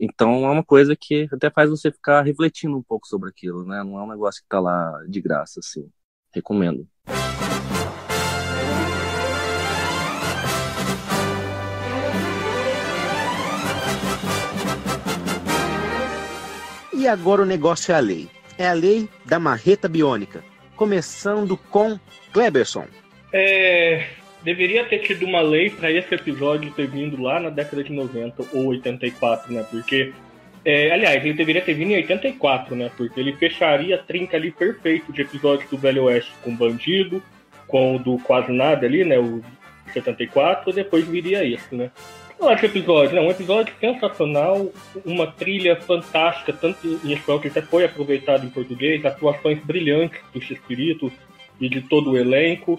[0.00, 3.82] Então é uma coisa que até faz você ficar refletindo um pouco sobre aquilo, né?
[3.82, 5.88] Não é um negócio que tá lá de graça, assim.
[6.32, 6.86] Recomendo.
[16.92, 18.30] E agora o negócio é a lei.
[18.56, 20.42] É a lei da marreta biônica.
[20.74, 22.00] Começando com
[22.32, 22.86] Kleberson.
[23.32, 24.08] É,
[24.44, 28.44] deveria ter tido uma lei para esse episódio ter vindo lá na década de 90
[28.52, 29.64] ou 84, né?
[29.70, 30.12] Porque,
[30.64, 32.90] é, aliás, ele deveria ter vindo em 84, né?
[32.96, 37.22] Porque ele fecharia a trinca ali perfeito de episódios do Velho Oeste com Bandido,
[37.66, 39.18] com o do Quase Nada ali, né?
[39.18, 39.42] O
[39.92, 41.90] 74, e depois viria isso, né?
[42.38, 43.22] Eu acho episódio, né?
[43.22, 44.70] Um episódio sensacional,
[45.06, 50.40] uma trilha fantástica, tanto em espanhol que até foi aproveitado em português, atuações brilhantes do
[50.40, 51.10] X-Espírito
[51.58, 52.78] e de todo o elenco.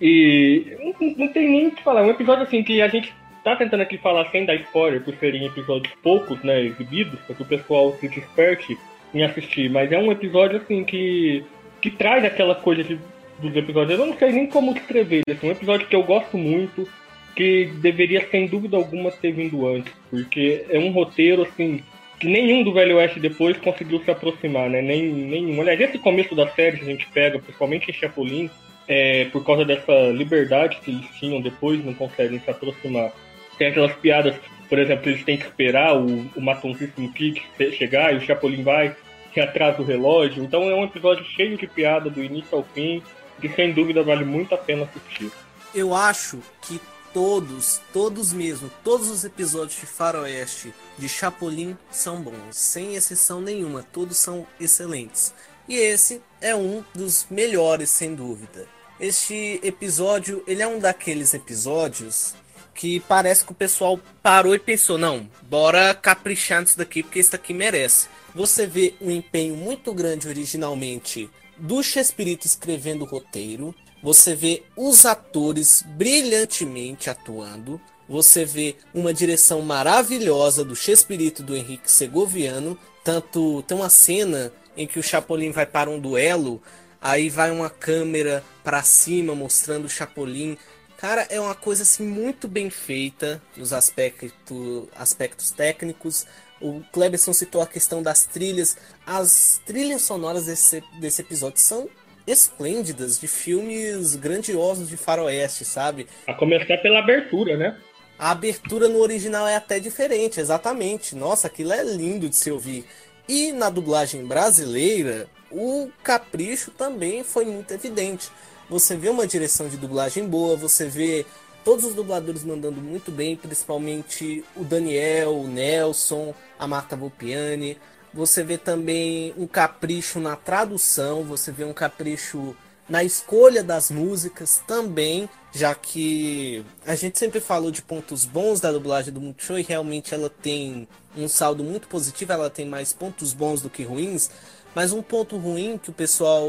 [0.00, 2.00] E não, não tem nem o que falar.
[2.00, 5.14] É um episódio assim que a gente tá tentando aqui falar sem dar spoiler, por
[5.16, 8.76] serem episódios poucos, né, exibidos, para que o pessoal se desperte
[9.14, 9.70] em assistir.
[9.70, 11.44] Mas é um episódio assim que,
[11.80, 12.98] que traz aquela coisa de,
[13.38, 13.98] dos episódios.
[13.98, 15.22] Eu não sei nem como escrever.
[15.30, 16.88] Assim, um episódio que eu gosto muito,
[17.36, 21.82] que deveria sem dúvida alguma ter vindo antes, porque é um roteiro assim
[22.18, 24.80] que nenhum do Velho Oeste depois conseguiu se aproximar, né?
[24.80, 25.60] Nem, nenhum.
[25.60, 28.50] Aliás, esse começo da série que a gente pega, principalmente em Chapolin,
[28.88, 33.12] é, por causa dessa liberdade que eles tinham depois, não conseguem se aproximar.
[33.58, 34.36] Tem aquelas piadas,
[34.68, 37.42] por exemplo, eles têm que esperar o, o Matoncíssimo Kid
[37.76, 38.96] chegar e o Chapolin vai
[39.34, 40.42] ir atrás do relógio.
[40.42, 43.02] Então é um episódio cheio de piada do início ao fim,
[43.40, 45.30] que sem dúvida vale muito a pena assistir.
[45.74, 46.80] Eu acho que
[47.12, 53.82] todos, todos mesmo, todos os episódios de Faroeste de Chapolin são bons, sem exceção nenhuma,
[53.82, 55.34] todos são excelentes.
[55.68, 58.75] E esse é um dos melhores, sem dúvida.
[58.98, 62.34] Este episódio, ele é um daqueles episódios
[62.74, 67.32] que parece que o pessoal parou e pensou, não, bora caprichar nisso daqui porque isso
[67.32, 68.08] daqui merece.
[68.34, 71.28] Você vê um empenho muito grande originalmente
[71.58, 79.60] do Chespirito escrevendo o roteiro, você vê os atores brilhantemente atuando, você vê uma direção
[79.60, 85.66] maravilhosa do Chespirito do Henrique Segoviano, tanto tem uma cena em que o Chapolin vai
[85.66, 86.62] para um duelo
[87.06, 90.58] Aí vai uma câmera para cima mostrando o Chapolin.
[90.96, 96.26] Cara, é uma coisa assim muito bem feita nos aspecto, aspectos técnicos.
[96.60, 98.76] O Kleberson citou a questão das trilhas.
[99.06, 101.88] As trilhas sonoras desse, desse episódio são
[102.26, 106.08] esplêndidas, de filmes grandiosos de faroeste, sabe?
[106.26, 107.78] A começar pela abertura, né?
[108.18, 111.14] A abertura no original é até diferente, exatamente.
[111.14, 112.84] Nossa, aquilo é lindo de se ouvir.
[113.28, 118.30] E na dublagem brasileira, o capricho também foi muito evidente.
[118.68, 121.24] Você vê uma direção de dublagem boa, você vê
[121.64, 127.78] todos os dubladores mandando muito bem, principalmente o Daniel, o Nelson, a Marta Volpiani.
[128.12, 132.56] Você vê também um capricho na tradução, você vê um capricho
[132.88, 138.70] na escolha das músicas também, já que a gente sempre falou de pontos bons da
[138.70, 143.32] dublagem do Multishow e realmente ela tem um saldo muito positivo, ela tem mais pontos
[143.32, 144.30] bons do que ruins,
[144.76, 146.46] mas um ponto ruim que o pessoal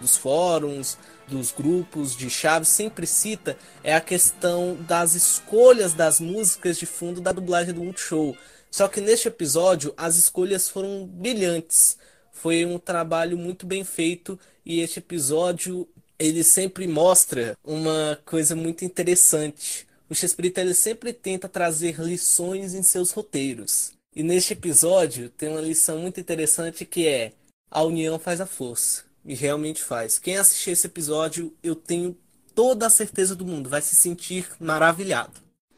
[0.00, 6.78] dos fóruns, dos grupos de chaves sempre cita é a questão das escolhas das músicas
[6.78, 8.36] de fundo da dublagem do Multishow.
[8.70, 11.98] Só que neste episódio as escolhas foram brilhantes.
[12.30, 15.88] Foi um trabalho muito bem feito e este episódio
[16.20, 19.88] ele sempre mostra uma coisa muito interessante.
[20.08, 23.90] o Chespirito ele sempre tenta trazer lições em seus roteiros.
[24.14, 27.32] E neste episódio tem uma lição muito interessante que é
[27.70, 29.04] a união faz a força.
[29.24, 30.18] E realmente faz.
[30.18, 32.16] Quem assistir esse episódio, eu tenho
[32.54, 35.32] toda a certeza do mundo, vai se sentir maravilhado.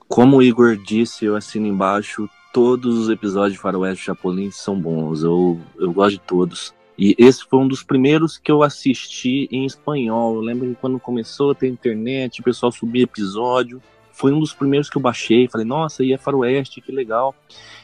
[0.08, 5.22] Como o Igor disse, eu assino embaixo, todos os episódios de Faroeste Chapolin são bons.
[5.22, 6.74] Eu, eu gosto de todos.
[6.98, 10.36] E esse foi um dos primeiros que eu assisti em espanhol.
[10.36, 13.82] Eu lembro que quando começou a ter internet, o pessoal subia episódio.
[14.12, 15.48] Foi um dos primeiros que eu baixei.
[15.48, 17.34] Falei, nossa, e é Faroeste, que legal.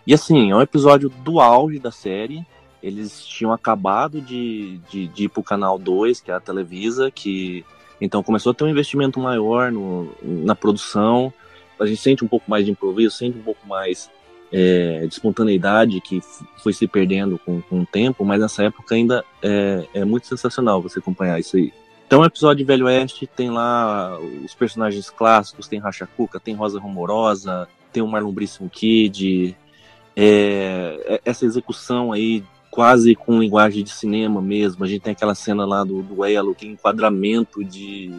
[0.07, 2.47] E assim, é um episódio do auge da série.
[2.83, 7.65] Eles tinham acabado de, de, de ir pro canal 2, que é a Televisa, que
[8.01, 11.33] então começou a ter um investimento maior no, na produção.
[11.79, 14.11] A gente sente um pouco mais de improviso, sente um pouco mais
[14.53, 16.21] é, de espontaneidade que
[16.63, 20.81] foi se perdendo com, com o tempo, mas nessa época ainda é, é muito sensacional
[20.81, 21.73] você acompanhar isso aí.
[22.07, 26.55] Então, o episódio de Velho Oeste tem lá os personagens clássicos, tem Racha Cuca, tem
[26.55, 29.55] Rosa Rumorosa, tem o Marlon Brisson Kid,
[30.17, 32.43] é, é, essa execução aí
[32.79, 34.85] quase com linguagem de cinema mesmo.
[34.85, 38.15] A gente tem aquela cena lá do duelo, que enquadramento de,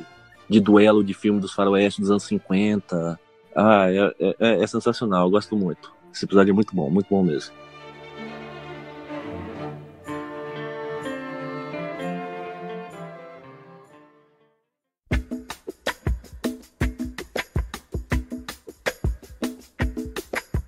[0.50, 3.18] de duelo de filme dos faroeste dos anos 50.
[3.56, 5.94] Ah, é, é, é sensacional, eu gosto muito.
[6.14, 7.54] Esse episódio é muito bom, muito bom mesmo.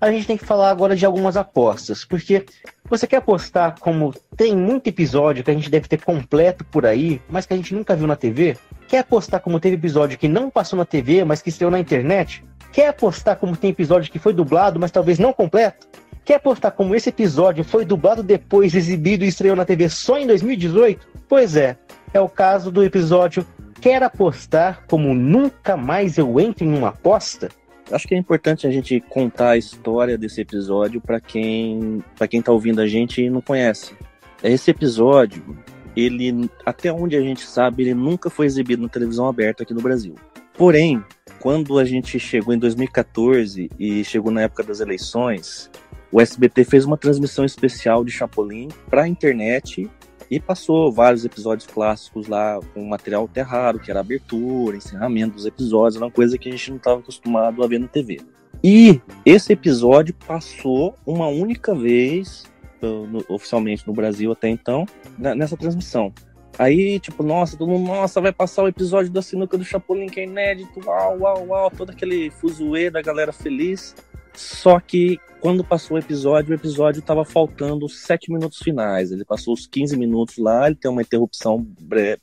[0.00, 2.46] A gente tem que falar agora de algumas apostas, porque
[2.92, 7.22] você quer apostar como tem muito episódio que a gente deve ter completo por aí,
[7.26, 8.54] mas que a gente nunca viu na TV?
[8.86, 12.44] Quer apostar como teve episódio que não passou na TV, mas que estreou na internet?
[12.70, 15.88] Quer apostar como tem episódio que foi dublado, mas talvez não completo?
[16.22, 20.26] Quer apostar como esse episódio foi dublado depois, exibido e estreou na TV só em
[20.26, 21.08] 2018?
[21.26, 21.78] Pois é,
[22.12, 23.46] é o caso do episódio
[23.82, 27.48] Quer apostar como nunca mais eu entro em uma aposta?
[27.92, 32.40] Acho que é importante a gente contar a história desse episódio para quem para quem
[32.40, 33.94] tá ouvindo a gente e não conhece.
[34.42, 35.56] Esse episódio,
[35.94, 39.82] ele até onde a gente sabe, ele nunca foi exibido na televisão aberta aqui no
[39.82, 40.14] Brasil.
[40.54, 41.04] Porém,
[41.38, 45.70] quando a gente chegou em 2014 e chegou na época das eleições,
[46.10, 49.90] o SBT fez uma transmissão especial de Chapolin para a internet
[50.32, 55.44] e passou vários episódios clássicos lá com material até raro, que era abertura, encerramento dos
[55.44, 58.18] episódios, era uma coisa que a gente não estava acostumado a ver na TV.
[58.64, 62.44] E esse episódio passou uma única vez,
[62.80, 64.86] no, oficialmente no Brasil até então,
[65.18, 66.10] nessa transmissão.
[66.58, 70.20] Aí, tipo, nossa, todo mundo, nossa, vai passar o episódio da sinuca do Chapolin que
[70.20, 73.94] é inédito, uau, uau, uau, todo aquele fuzuê da galera feliz.
[74.34, 79.10] Só que quando passou o episódio, o episódio tava faltando os sete minutos finais.
[79.10, 81.66] Ele passou os 15 minutos lá, ele tem uma interrupção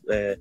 [0.10, 0.38] é,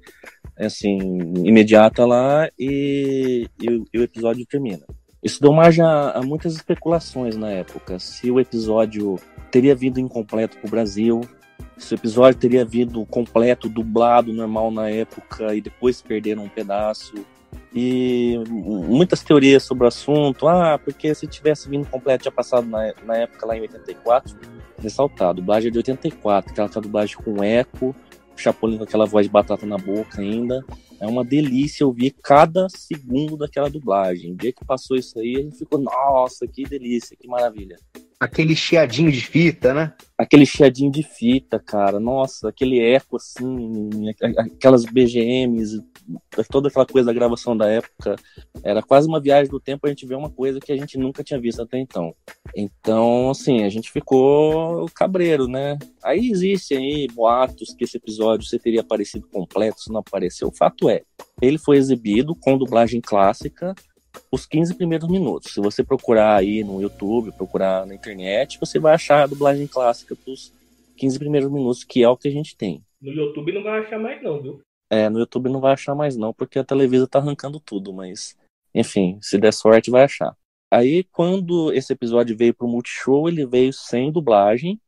[0.57, 0.99] assim,
[1.45, 4.87] imediata lá e, e, e, o episódio termina.
[5.23, 7.99] Isso deu margem a, a muitas especulações na época.
[7.99, 9.19] Se o episódio
[9.51, 11.21] teria vindo incompleto para o Brasil,
[11.77, 17.15] esse episódio teria vindo completo, dublado, normal na época, e depois perderam um pedaço.
[17.75, 20.49] E muitas teorias sobre o assunto.
[20.49, 24.37] Ah, porque se tivesse vindo completo, tinha passado na, na época lá em 84.
[24.79, 27.95] Ressaltar, a dublagem é de 84, aquela dublagem com eco,
[28.33, 30.65] o Chapolin com aquela voz de batata na boca ainda.
[31.01, 34.33] É uma delícia ouvir cada segundo daquela dublagem.
[34.33, 37.77] O dia que passou isso aí, a gente ficou, nossa, que delícia, que maravilha.
[38.21, 39.95] Aquele chiadinho de fita, né?
[40.17, 42.01] Aquele chiadinho de fita, cara.
[42.01, 45.81] Nossa, aquele eco assim, aquelas BGMs,
[46.51, 48.17] toda aquela coisa da gravação da época.
[48.65, 51.23] Era quase uma viagem do tempo a gente ver uma coisa que a gente nunca
[51.23, 52.13] tinha visto até então.
[52.57, 55.79] Então, assim, a gente ficou cabreiro, né?
[56.03, 60.49] Aí existem aí boatos que esse episódio você teria aparecido completo, se não apareceu.
[60.49, 61.03] O fato é,
[61.41, 63.77] ele foi exibido com dublagem clássica
[64.31, 65.53] os 15 primeiros minutos.
[65.53, 70.17] Se você procurar aí no YouTube, procurar na internet, você vai achar a dublagem clássica
[70.27, 70.53] dos
[70.97, 72.83] 15 primeiros minutos, que é o que a gente tem.
[73.01, 74.61] No YouTube não vai achar mais não, viu?
[74.91, 78.37] É, no YouTube não vai achar mais não, porque a Televisa tá arrancando tudo, mas
[78.75, 80.37] enfim, se der sorte vai achar.
[80.71, 84.81] Aí quando esse episódio veio pro Multishow, ele veio sem dublagem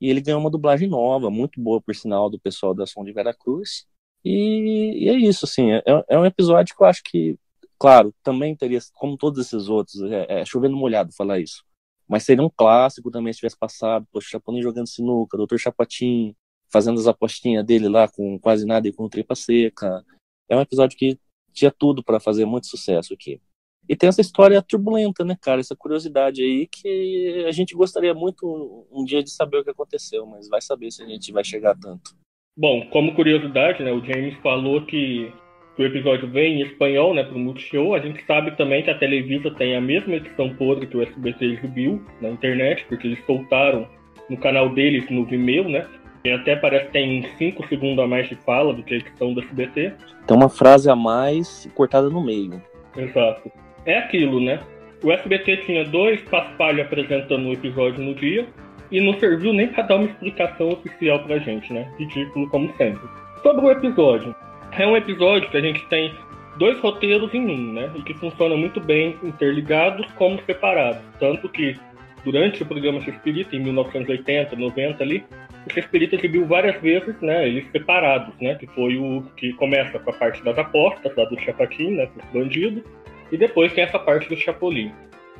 [0.00, 3.12] e ele ganhou uma dublagem nova, muito boa por sinal do pessoal da Som de
[3.12, 3.86] Veracruz.
[4.24, 7.38] E, e é isso, assim, é, é um episódio que eu acho que
[7.78, 11.62] Claro, também teria, como todos esses outros, é, é chovendo molhado falar isso.
[12.08, 16.34] Mas seria um clássico também se tivesse passado, poxa, Chapolin jogando sinuca, Doutor Chapatin
[16.70, 20.04] fazendo as apostinhas dele lá com quase nada e com tripa seca.
[20.48, 21.18] É um episódio que
[21.52, 23.40] tinha tudo para fazer muito sucesso aqui.
[23.88, 25.60] E tem essa história turbulenta, né, cara?
[25.60, 30.26] Essa curiosidade aí que a gente gostaria muito um dia de saber o que aconteceu,
[30.26, 32.14] mas vai saber se a gente vai chegar tanto.
[32.56, 35.32] Bom, como curiosidade, né, o James falou que
[35.78, 37.94] o episódio vem em espanhol, né, pro Multishow.
[37.94, 41.44] A gente sabe também que a Televisa tem a mesma edição podre que o SBT
[41.44, 43.86] exibiu na internet, porque eles soltaram
[44.28, 45.86] no canal deles no Vimeo, né?
[46.24, 49.32] E até parece que tem 5 segundos a mais de fala do que a edição
[49.32, 49.92] do SBT.
[50.26, 52.60] Tem uma frase a mais cortada no meio.
[52.96, 53.50] Exato.
[53.86, 54.60] É aquilo, né?
[55.02, 58.46] O SBT tinha dois paspalhos apresentando o episódio no dia
[58.90, 61.88] e não serviu nem para dar uma explicação oficial pra gente, né?
[61.98, 63.08] Ridículo como sempre.
[63.42, 64.34] Sobre o episódio.
[64.72, 66.14] É um episódio que a gente tem
[66.58, 67.90] dois roteiros em um, né?
[67.94, 71.00] E que funcionam muito bem interligados como separados.
[71.18, 71.76] Tanto que
[72.24, 75.24] durante o programa Xespirita, em 1980, 90 ali,
[75.66, 77.48] o Xespirita exibiu várias vezes, né?
[77.48, 78.54] Eles separados, né?
[78.56, 82.08] Que foi o que começa com a parte das apostas, lá do Chapatin, né?
[82.16, 82.82] Os bandidos.
[83.30, 84.92] E depois tem essa parte do Chapolin.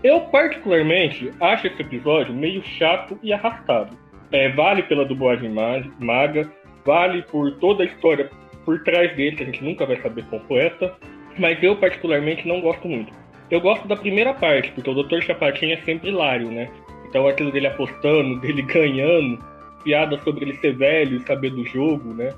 [0.02, 3.96] Eu, particularmente, acho esse episódio meio chato e arrastado.
[4.30, 5.50] É, vale pela dublagem
[5.98, 6.52] maga,
[6.84, 8.30] vale por toda a história
[8.68, 10.94] por trás dele, que a gente nunca vai saber completa,
[11.38, 13.10] mas eu, particularmente, não gosto muito.
[13.50, 15.22] Eu gosto da primeira parte, porque o Dr.
[15.22, 16.70] Chapatinho é sempre hilário, né?
[17.08, 19.42] Então aquilo dele apostando, dele ganhando,
[19.82, 22.34] piada sobre ele ser velho e saber do jogo, né?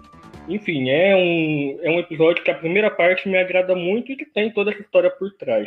[0.49, 4.25] Enfim, é um, é um episódio que a primeira parte me agrada muito e que
[4.25, 5.67] tem toda essa história por trás.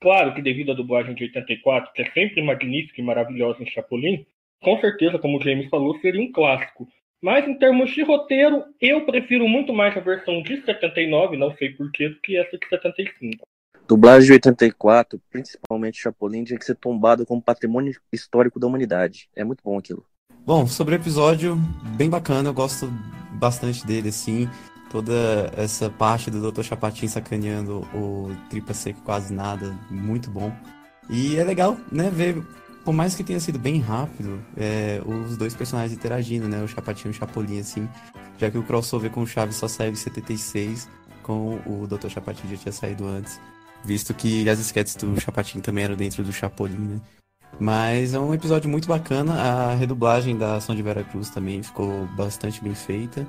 [0.00, 4.24] Claro que devido à dublagem de 84, que é sempre magnífica e maravilhosa em Chapolin,
[4.62, 6.86] com certeza, como o James falou, seria um clássico.
[7.24, 11.70] Mas em termos de roteiro, eu prefiro muito mais a versão de 79, não sei
[11.70, 13.46] porquê, do que essa de 75.
[13.88, 19.26] Dublagem de 84, principalmente Chapolin, tinha que ser tombado como patrimônio histórico da humanidade.
[19.34, 20.04] É muito bom aquilo.
[20.44, 21.56] Bom, sobre o episódio,
[21.96, 22.90] bem bacana, eu gosto
[23.32, 24.46] bastante dele, assim
[24.90, 26.62] toda essa parte do Dr.
[26.62, 30.52] Chapatin sacaneando o Tripa Seco quase nada, muito bom.
[31.10, 32.36] E é legal, né, ver,
[32.84, 37.08] por mais que tenha sido bem rápido, é, os dois personagens interagindo, né, o Chapatin
[37.08, 37.88] e o Chapolin, assim,
[38.38, 40.88] já que o crossover com o Chaves só saiu em 76,
[41.22, 42.08] com o Dr.
[42.08, 43.40] Chapatin já tinha saído antes,
[43.84, 47.00] visto que as sketches do Chapatin também eram dentro do Chapolin, né.
[47.58, 52.06] Mas é um episódio muito bacana, a redublagem da ação de Vera Cruz também ficou
[52.16, 53.26] bastante bem feita.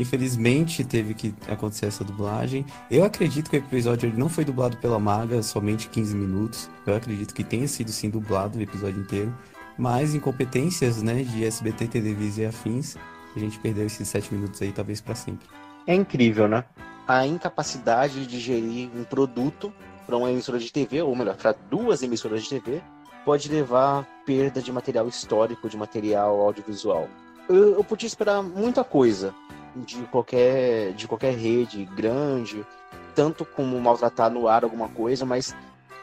[0.00, 2.64] Infelizmente teve que acontecer essa dublagem.
[2.90, 6.70] Eu acredito que o episódio ele não foi dublado pela Maga, somente 15 minutos.
[6.86, 9.30] Eu acredito que tenha sido sim dublado o episódio inteiro.
[9.76, 12.96] Mas incompetências, né, de SBT, Televisa e afins,
[13.36, 15.46] a gente perdeu esses 7 minutos aí talvez para sempre.
[15.86, 16.64] É incrível, né?
[17.06, 19.70] A incapacidade de gerir um produto
[20.06, 22.80] para uma emissora de TV, ou melhor, para duas emissoras de TV,
[23.22, 27.06] pode levar a perda de material histórico, de material audiovisual.
[27.50, 29.34] Eu, eu podia esperar muita coisa
[29.76, 32.66] de qualquer, de qualquer rede grande,
[33.14, 35.54] tanto como maltratar no ar alguma coisa, mas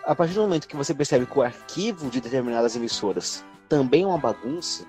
[0.04, 4.08] a partir do momento que você percebe que o arquivo de determinadas emissoras também é
[4.08, 4.86] uma bagunça,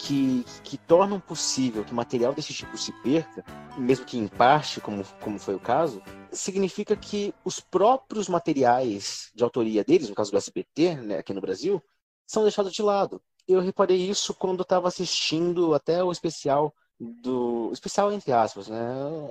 [0.00, 3.44] que, que tornam possível que material desse tipo se perca,
[3.76, 6.02] mesmo que em parte, como, como foi o caso,
[6.32, 11.40] significa que os próprios materiais de autoria deles, no caso do SBT, né, aqui no
[11.40, 11.82] Brasil,
[12.26, 13.20] são deixados de lado.
[13.46, 18.78] Eu reparei isso quando estava assistindo até o especial do especial entre aspas, né?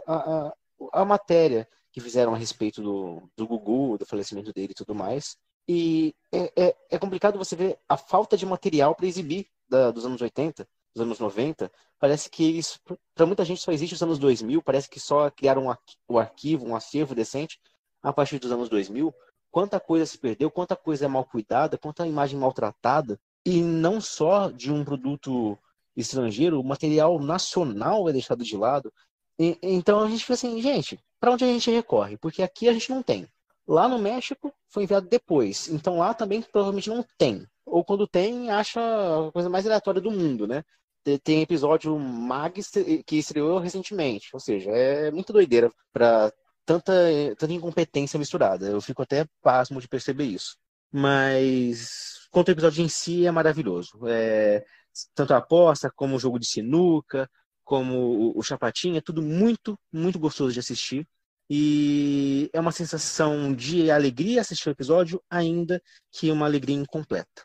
[0.07, 0.53] A, a,
[1.01, 5.38] a, matéria que fizeram a respeito do, do Gugu, do falecimento dele e tudo mais.
[5.67, 10.03] E é, é, é complicado você ver a falta de material para exibir da, dos
[10.03, 11.72] anos 80, dos anos 90.
[11.99, 12.80] Parece que isso,
[13.13, 14.63] para muita gente, só existe nos anos 2000.
[14.63, 15.76] Parece que só criaram um,
[16.07, 17.59] o arquivo, um acervo decente
[18.01, 19.13] a partir dos anos 2000.
[19.51, 23.20] Quanta coisa se perdeu, quanta coisa é mal cuidada, quanta imagem maltratada.
[23.45, 25.57] E não só de um produto
[26.02, 28.91] estrangeiro, o material nacional é deixado de lado.
[29.38, 32.18] E, então a gente fica assim, gente, para onde a gente recorre?
[32.18, 33.28] Porque aqui a gente não tem.
[33.68, 37.45] Lá no México foi enviado depois, então lá também provavelmente não tem.
[37.66, 40.64] Ou quando tem, acha a coisa mais aleatória do mundo, né?
[41.24, 42.62] Tem episódio Mag
[43.06, 46.32] que estreou recentemente, ou seja, é muita doideira para
[46.66, 46.93] tanta,
[47.38, 48.68] tanta incompetência misturada.
[48.68, 50.58] Eu fico até pasmo de perceber isso.
[50.91, 54.00] Mas quanto ao episódio em si é maravilhoso.
[54.08, 54.64] É,
[55.14, 57.30] tanto a aposta, como o jogo de sinuca,
[57.64, 61.08] como o, chapatinho, é tudo muito, muito gostoso de assistir.
[61.50, 65.82] E é uma sensação de alegria assistir o episódio, ainda
[66.12, 67.43] que uma alegria incompleta.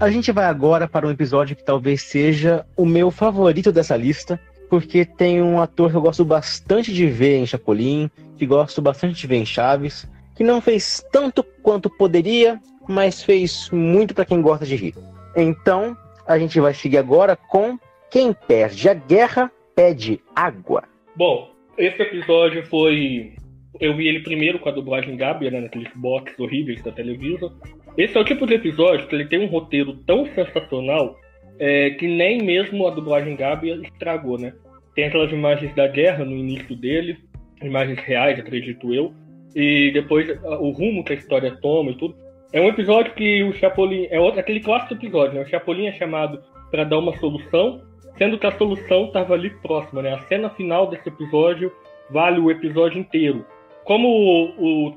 [0.00, 4.40] A gente vai agora para um episódio que talvez seja o meu favorito dessa lista,
[4.68, 9.14] porque tem um ator que eu gosto bastante de ver em Chapolin, que gosto bastante
[9.14, 14.40] de ver em Chaves, que não fez tanto quanto poderia, mas fez muito para quem
[14.40, 14.94] gosta de rir.
[15.36, 17.78] Então, a gente vai seguir agora com
[18.10, 20.84] Quem Perde a Guerra Pede Água.
[21.16, 23.34] Bom, esse episódio foi.
[23.80, 27.52] Eu vi ele primeiro com a dublagem Gabi, né, naqueles box horríveis da televisão.
[27.96, 31.16] Esse é o tipo de episódio que ele tem um roteiro tão sensacional
[31.58, 34.52] é, que nem mesmo a dublagem Gabi estragou, né?
[34.94, 37.18] tem aquelas imagens da guerra no início dele,
[37.62, 39.12] imagens reais, acredito eu,
[39.54, 42.16] e depois o rumo que a história toma e tudo.
[42.54, 44.06] É um episódio que o Chapolin.
[44.10, 45.42] É outro, aquele clássico episódio, né?
[45.42, 46.40] O Chapolin é chamado
[46.70, 47.82] para dar uma solução,
[48.16, 50.14] sendo que a solução estava ali próxima, né?
[50.14, 51.72] A cena final desse episódio
[52.10, 53.44] vale o episódio inteiro.
[53.84, 54.96] Como o, o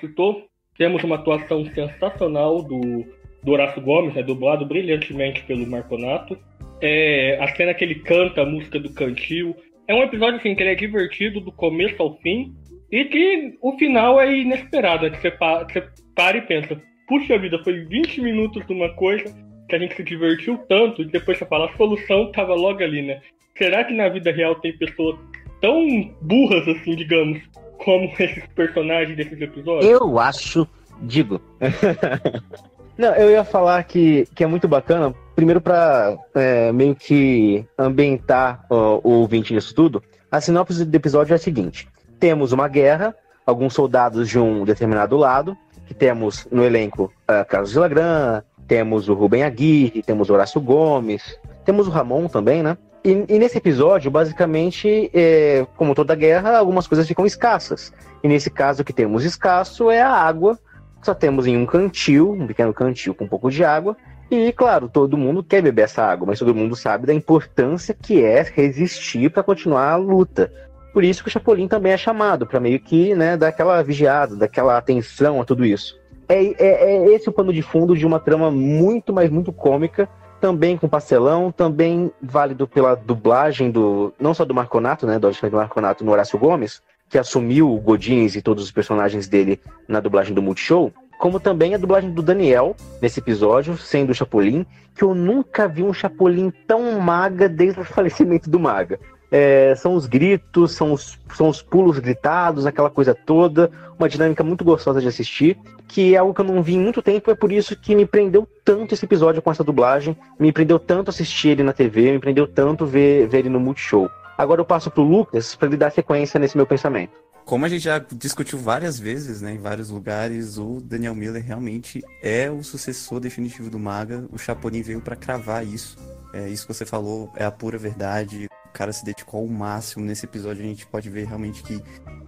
[0.00, 0.46] citou,
[0.78, 3.04] temos uma atuação sensacional do,
[3.42, 4.22] do Horácio Gomes, né?
[4.22, 6.38] Dublado brilhantemente pelo Marconato.
[6.80, 9.56] É, a cena que ele canta a música do Cantil.
[9.88, 12.54] É um episódio assim, que ele é divertido do começo ao fim.
[12.88, 17.62] E que o final é inesperado, é que você, você para e pensa, puxa vida,
[17.62, 19.34] foi 20 minutos de uma coisa
[19.68, 23.02] que a gente se divertiu tanto, e depois você fala, a solução tava logo ali,
[23.02, 23.20] né?
[23.56, 25.16] Será que na vida real tem pessoas
[25.60, 27.40] tão burras assim, digamos,
[27.78, 29.90] como esses personagens desses episódios?
[29.90, 30.68] Eu acho,
[31.02, 31.40] digo.
[32.96, 38.64] Não, eu ia falar que, que é muito bacana, primeiro para é, meio que ambientar
[38.70, 40.02] ó, o ouvinte nisso tudo.
[40.30, 41.88] A sinopse do episódio é a seguinte:
[42.20, 43.12] temos uma guerra,
[43.44, 45.56] alguns soldados de um determinado lado,
[45.86, 51.38] que temos no elenco uh, Carlos Lagran, temos o Rubem Aguirre, temos o Horácio Gomes,
[51.64, 52.76] temos o Ramon também, né?
[53.04, 57.92] E, e nesse episódio, basicamente, é, como toda guerra, algumas coisas ficam escassas.
[58.22, 60.58] E nesse caso, o que temos escasso é a água.
[61.02, 63.94] Só temos em um cantil, um pequeno cantil com um pouco de água.
[64.30, 68.24] E, claro, todo mundo quer beber essa água, mas todo mundo sabe da importância que
[68.24, 70.50] é resistir para continuar a luta.
[70.94, 74.36] Por isso que o Chapolin também é chamado, para meio que né, dar aquela vigiada,
[74.36, 75.98] daquela atenção a tudo isso.
[76.28, 76.54] É, é,
[76.94, 80.08] é, esse o pano de fundo de uma trama muito, mas muito cômica,
[80.40, 84.14] também com pastelão, também válido pela dublagem do.
[84.20, 85.18] não só do Marconato, né?
[85.18, 89.60] Do Alexandre Marconato no Horácio Gomes, que assumiu o Godins e todos os personagens dele
[89.88, 94.64] na dublagem do Multishow, como também a dublagem do Daniel nesse episódio, sendo o Chapolin,
[94.94, 99.00] que eu nunca vi um Chapolin tão maga desde o falecimento do Maga.
[99.36, 103.68] É, são os gritos, são os, são os pulos gritados, aquela coisa toda,
[103.98, 105.58] uma dinâmica muito gostosa de assistir,
[105.88, 108.06] que é algo que eu não vi em muito tempo, é por isso que me
[108.06, 112.20] prendeu tanto esse episódio com essa dublagem, me prendeu tanto assistir ele na TV, me
[112.20, 114.08] prendeu tanto ver, ver ele no Multishow.
[114.38, 117.14] Agora eu passo pro Lucas para ele dar sequência nesse meu pensamento.
[117.44, 122.04] Como a gente já discutiu várias vezes, né, em vários lugares, o Daniel Miller realmente
[122.22, 124.26] é o sucessor definitivo do Maga.
[124.32, 125.98] O Chapolin veio para cravar isso.
[126.32, 130.04] É, isso que você falou é a pura verdade cara se dedicou ao máximo.
[130.04, 131.80] Nesse episódio a gente pode ver realmente que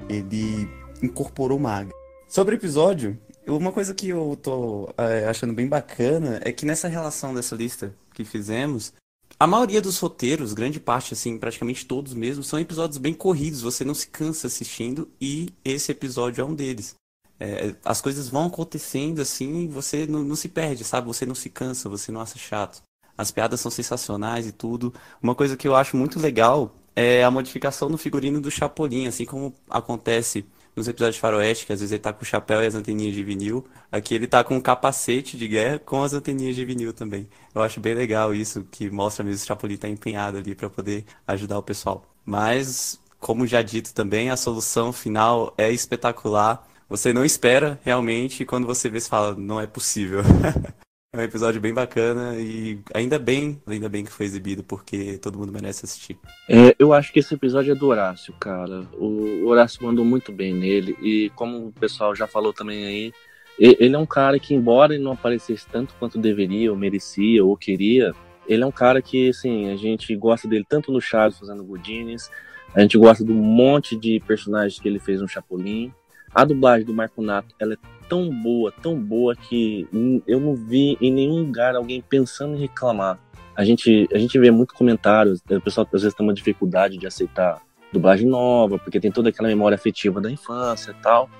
[0.08, 0.68] ele
[1.02, 1.92] incorporou Maga.
[2.28, 6.88] Sobre o episódio, uma coisa que eu tô é, achando bem bacana é que nessa
[6.88, 8.92] relação dessa lista que fizemos,
[9.38, 13.84] a maioria dos roteiros, grande parte, assim, praticamente todos mesmo, são episódios bem corridos, você
[13.84, 16.94] não se cansa assistindo e esse episódio é um deles.
[17.38, 21.06] É, as coisas vão acontecendo assim você não, não se perde, sabe?
[21.06, 22.82] Você não se cansa, você não acha chato.
[23.16, 24.92] As piadas são sensacionais e tudo.
[25.22, 29.24] Uma coisa que eu acho muito legal é a modificação no figurino do Chapolin, assim
[29.24, 32.66] como acontece nos episódios de Faroeste, que às vezes ele tá com o chapéu e
[32.66, 33.66] as anteninhas de vinil.
[33.90, 37.28] Aqui ele tá com um capacete de guerra com as anteninhas de vinil também.
[37.54, 40.68] Eu acho bem legal isso, que mostra mesmo que o Chapolin tá empenhado ali para
[40.68, 42.04] poder ajudar o pessoal.
[42.24, 46.66] Mas, como já dito também, a solução final é espetacular.
[46.88, 50.20] Você não espera realmente e quando você vê, você fala, não é possível.
[51.16, 55.38] É um episódio bem bacana e ainda bem, ainda bem que foi exibido, porque todo
[55.38, 56.18] mundo merece assistir.
[56.46, 58.86] É, eu acho que esse episódio é do Horácio, cara.
[58.98, 60.94] O Horácio mandou muito bem nele.
[61.00, 63.12] E como o pessoal já falou também aí,
[63.58, 67.56] ele é um cara que, embora ele não aparecesse tanto quanto deveria, ou merecia, ou
[67.56, 68.12] queria,
[68.46, 72.30] ele é um cara que, assim, a gente gosta dele tanto no Chaves fazendo Godines,
[72.74, 75.90] a gente gosta do monte de personagens que ele fez no Chapolin.
[76.34, 77.78] A dublagem do Marco Nato, ela é
[78.08, 79.86] tão boa, tão boa que
[80.26, 83.18] eu não vi em nenhum lugar alguém pensando em reclamar.
[83.54, 87.06] A gente, a gente vê muito comentários, o pessoal às vezes tem uma dificuldade de
[87.06, 87.60] aceitar
[87.92, 91.30] dublagem nova, porque tem toda aquela memória afetiva da infância e tal.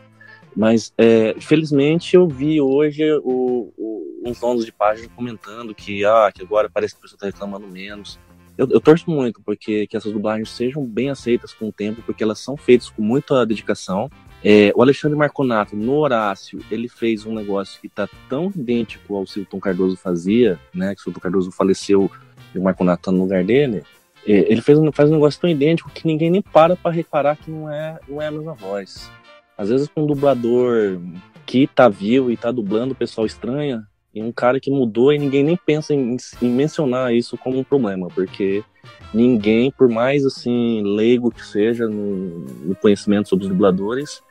[0.57, 6.31] Mas, é, felizmente, eu vi hoje o, o, uns donos de página comentando que, ah,
[6.35, 8.19] que agora parece que a pessoa está reclamando menos.
[8.57, 12.25] Eu, eu, torço muito porque que essas dublagens sejam bem aceitas com o tempo, porque
[12.25, 14.09] elas são feitas com muita dedicação
[14.45, 19.27] é, o Alexandre Marconato, no Horácio, ele fez um negócio que está tão idêntico ao
[19.27, 20.95] Silton Cardoso fazia, né?
[20.95, 22.11] Que o Silton Cardoso faleceu
[22.55, 23.83] e o Marconato tá no lugar dele.
[24.27, 27.51] É, ele fez faz um negócio tão idêntico que ninguém nem para para reparar que
[27.51, 29.11] não é, não é a mesma voz.
[29.57, 31.01] Às vezes com um dublador
[31.47, 35.19] que tá vivo e tá dublando, o pessoal estranha, e um cara que mudou e
[35.19, 38.65] ninguém nem pensa em, em mencionar isso como um problema, porque
[39.13, 44.23] ninguém, por mais assim leigo que seja no, no conhecimento sobre os dubladores,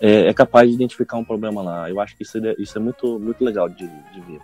[0.00, 1.90] é, é, capaz de identificar um problema lá.
[1.90, 4.40] Eu acho que isso é, isso é muito, muito legal de, de ver.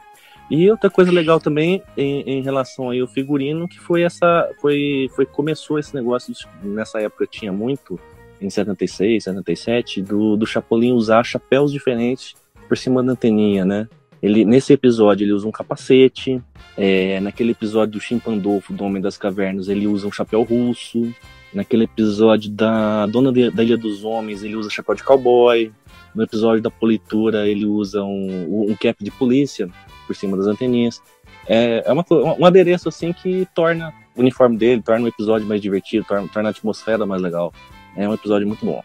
[0.50, 4.50] E outra coisa legal também em, em relação aí ao figurino, que foi essa.
[4.60, 7.98] Foi, foi começou esse negócio, nessa época tinha muito,
[8.40, 12.34] em 76, 77, do, do Chapolin usar chapéus diferentes
[12.68, 13.88] por cima da anteninha, né?
[14.22, 16.40] Ele, nesse episódio ele usa um capacete,
[16.76, 21.12] é, naquele episódio do Chimpandolfo, do Homem das Cavernas, ele usa um chapéu russo,
[21.54, 25.72] naquele episódio da Dona da Ilha dos Homens, ele usa chapéu de cowboy,
[26.14, 29.68] no episódio da Politura ele usa um, um cap de polícia
[30.06, 31.02] por cima das anteninhas.
[31.46, 32.04] É, é uma,
[32.38, 36.48] um adereço assim que torna o uniforme dele, torna o episódio mais divertido, torna, torna
[36.48, 37.52] a atmosfera mais legal.
[37.96, 38.82] É um episódio muito bom.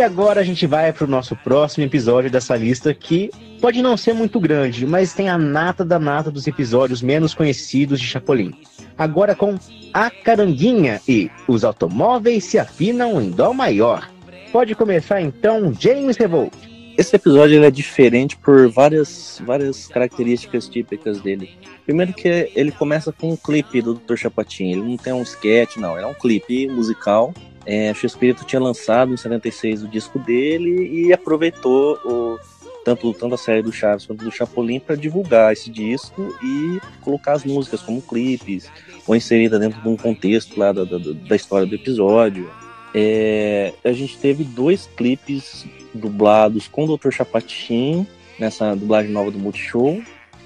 [0.00, 3.30] E agora a gente vai para o nosso próximo episódio dessa lista que
[3.60, 8.00] pode não ser muito grande, mas tem a nata da nata dos episódios menos conhecidos
[8.00, 8.54] de Chapolin.
[8.96, 9.58] Agora com
[9.92, 14.10] A Caranguinha e Os Automóveis se afinam em Dó Maior.
[14.50, 16.54] Pode começar então, James Revolt.
[16.96, 21.50] Esse episódio é diferente por várias, várias características típicas dele.
[21.84, 24.16] Primeiro que ele começa com um clipe do Dr.
[24.16, 24.70] Chapatin.
[24.70, 25.98] Ele não tem um sketch, não.
[25.98, 27.34] É um clipe musical
[27.66, 32.38] é, o Espírito tinha lançado em 76 o disco dele e aproveitou o,
[32.84, 37.32] tanto, tanto a série do Chaves quanto do Chapolin para divulgar esse disco e colocar
[37.32, 38.70] as músicas como clipes
[39.06, 42.50] ou inserida dentro de um contexto lá da, da, da história do episódio.
[42.94, 47.10] É, a gente teve dois clipes dublados com o Dr.
[47.10, 48.06] Chapatin
[48.38, 50.02] nessa dublagem nova do Multishow.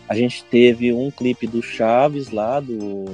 [0.09, 3.07] A gente teve um clipe do Chaves lá do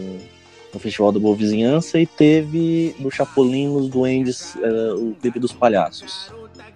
[0.72, 5.52] no Festival da Boa Vizinhança e teve no Chapolin nos Duendes uh, o clipe dos
[5.52, 6.32] palhaços.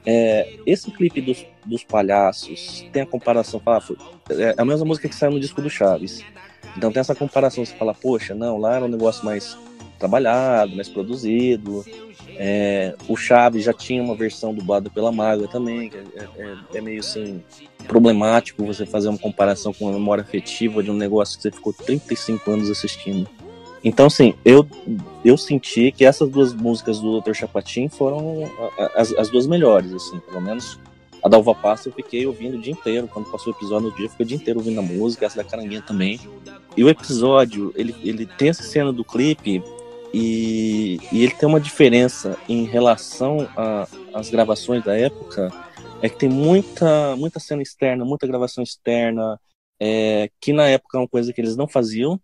[0.07, 3.83] É, esse clipe dos, dos palhaços tem a comparação, fala,
[4.31, 6.23] é a mesma música que saiu no disco do Chaves.
[6.77, 9.57] Então tem essa comparação, você fala, poxa, não, lá era um negócio mais
[9.99, 11.85] trabalhado, mais produzido.
[12.37, 16.03] É, o Chaves já tinha uma versão dublada pela Maga também, que é,
[16.37, 17.43] é, é, meio assim
[17.87, 21.73] problemático você fazer uma comparação com a memória afetiva de um negócio que você ficou
[21.73, 23.29] 35 anos assistindo.
[23.85, 24.67] Então, assim, eu,
[25.23, 27.35] eu senti que essas duas músicas do Dr.
[27.35, 28.51] Chapatin foram
[28.97, 30.79] as, as duas melhores, assim, pelo menos
[31.23, 33.09] a da Uva Pasta eu fiquei ouvindo o dia inteiro.
[33.09, 35.37] Quando passou o episódio no dia, eu fiquei o dia inteiro ouvindo a música, essa
[35.37, 36.21] da Caranguinha também.
[36.77, 39.63] E o episódio, ele, ele tem essa cena do clipe
[40.13, 43.49] e, e ele tem uma diferença em relação
[44.13, 45.51] às gravações da época,
[46.03, 49.41] é que tem muita, muita cena externa, muita gravação externa,
[49.81, 52.21] é, que na época é uma coisa que eles não faziam,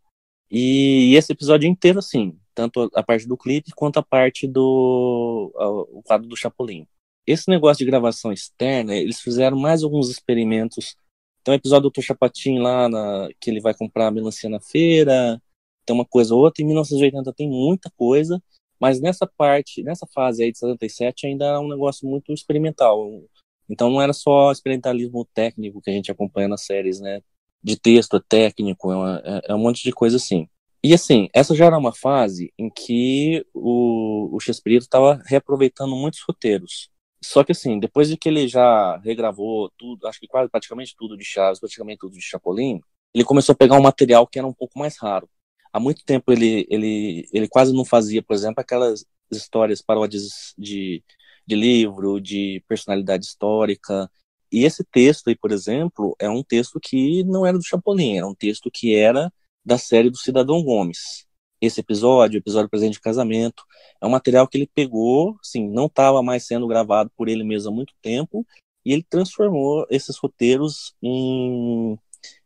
[0.51, 5.53] e esse episódio inteiro, assim, tanto a parte do clipe quanto a parte do
[5.92, 6.86] o quadro do Chapolin.
[7.26, 10.96] Esse negócio de gravação externa, eles fizeram mais alguns experimentos.
[11.44, 12.03] Tem um episódio do Dr.
[12.03, 15.40] Chapatin lá, na, que ele vai comprar melancia na feira,
[15.86, 16.62] tem uma coisa ou outra.
[16.62, 18.42] Em 1980 tem muita coisa,
[18.80, 23.22] mas nessa parte, nessa fase aí de 77 ainda é um negócio muito experimental.
[23.68, 27.22] Então não era só experimentalismo técnico que a gente acompanha nas séries, né?
[27.62, 30.48] De texto, é técnico, é, uma, é, é, um monte de coisa assim.
[30.82, 36.20] E assim, essa já era uma fase em que o, o Chespirito estava reaproveitando muitos
[36.26, 36.90] roteiros.
[37.22, 41.16] Só que assim, depois de que ele já regravou tudo, acho que quase praticamente tudo
[41.16, 42.80] de Chaves, praticamente tudo de Chapolin,
[43.14, 45.28] ele começou a pegar um material que era um pouco mais raro.
[45.72, 51.04] Há muito tempo ele, ele, ele quase não fazia, por exemplo, aquelas histórias paródias de,
[51.46, 54.11] de livro, de personalidade histórica.
[54.53, 58.26] E esse texto aí, por exemplo, é um texto que não era do Chapolin, era
[58.26, 59.32] um texto que era
[59.64, 61.26] da série do Cidadão Gomes.
[61.61, 63.62] Esse episódio, o episódio presente de casamento,
[64.01, 67.70] é um material que ele pegou, assim, não estava mais sendo gravado por ele mesmo
[67.70, 68.46] há muito tempo,
[68.84, 71.98] e ele transformou esses roteiros em,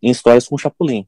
[0.02, 1.06] em histórias com o Chapolin.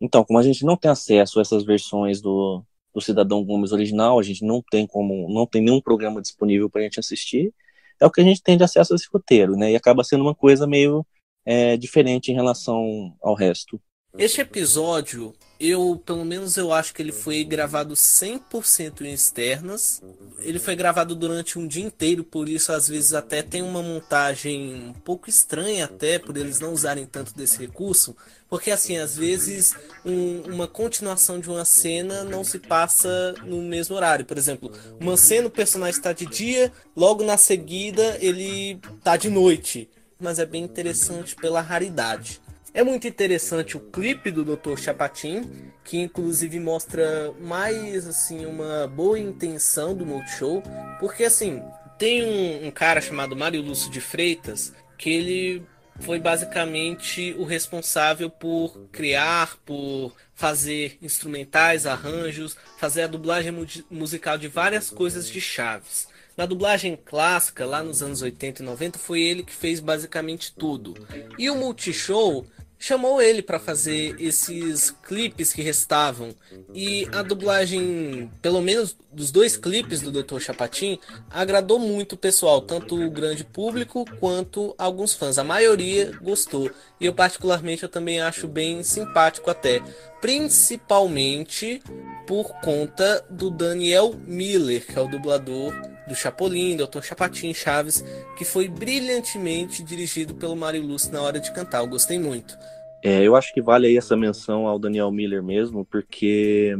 [0.00, 2.64] Então, como a gente não tem acesso a essas versões do,
[2.94, 6.80] do Cidadão Gomes original, a gente não tem como, não tem nenhum programa disponível para
[6.80, 7.54] a gente assistir,
[8.00, 9.72] é o que a gente tem de acesso a esse roteiro, né?
[9.72, 11.06] E acaba sendo uma coisa meio
[11.44, 13.80] é, diferente em relação ao resto.
[14.18, 20.02] Este episódio, eu, pelo menos eu acho que ele foi gravado 100% em externas.
[20.40, 24.74] Ele foi gravado durante um dia inteiro, por isso às vezes até tem uma montagem
[24.74, 28.14] um pouco estranha até, por eles não usarem tanto desse recurso.
[28.50, 33.96] Porque assim, às vezes um, uma continuação de uma cena não se passa no mesmo
[33.96, 34.26] horário.
[34.26, 39.30] Por exemplo, uma cena o personagem está de dia, logo na seguida ele está de
[39.30, 39.88] noite.
[40.20, 42.41] Mas é bem interessante pela raridade.
[42.74, 44.78] É muito interessante o clipe do Dr.
[44.78, 50.62] Chapatin, que inclusive mostra mais assim uma boa intenção do Multishow,
[50.98, 51.62] porque assim,
[51.98, 55.66] tem um, um cara chamado Mário Lúcio de Freitas que ele
[56.00, 63.52] foi basicamente o responsável por criar, por fazer instrumentais, arranjos, fazer a dublagem
[63.90, 66.08] musical de várias coisas de Chaves.
[66.36, 70.94] Na dublagem clássica, lá nos anos 80 e 90, foi ele que fez basicamente tudo.
[71.38, 72.46] E o Multishow
[72.82, 76.34] chamou ele para fazer esses clipes que restavam.
[76.74, 80.40] E a dublagem, pelo menos dos dois clipes do Dr.
[80.40, 80.98] Chapatin,
[81.30, 85.38] agradou muito o pessoal, tanto o grande público quanto alguns fãs.
[85.38, 86.72] A maioria gostou.
[87.00, 89.80] E eu particularmente eu também acho bem simpático até,
[90.22, 91.82] principalmente
[92.26, 95.74] por conta do Daniel Miller, que é o dublador
[96.08, 97.02] do Chapolin, Dr.
[97.02, 98.04] Chapatin Chaves,
[98.38, 101.80] que foi brilhantemente dirigido pelo Mário Lúcio na hora de cantar.
[101.80, 102.56] Eu gostei muito.
[103.02, 106.72] É, eu acho que vale aí essa menção ao Daniel Miller mesmo, porque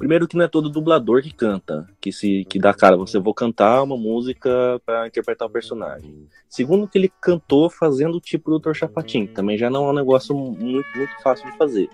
[0.00, 3.34] primeiro que não é todo dublador que canta, que se que dá cara, você vou
[3.34, 6.26] cantar uma música para interpretar o personagem.
[6.48, 8.72] Segundo que ele cantou fazendo o tipo do Dr.
[8.72, 11.90] Chapatin, também já não é um negócio muito muito fácil de fazer.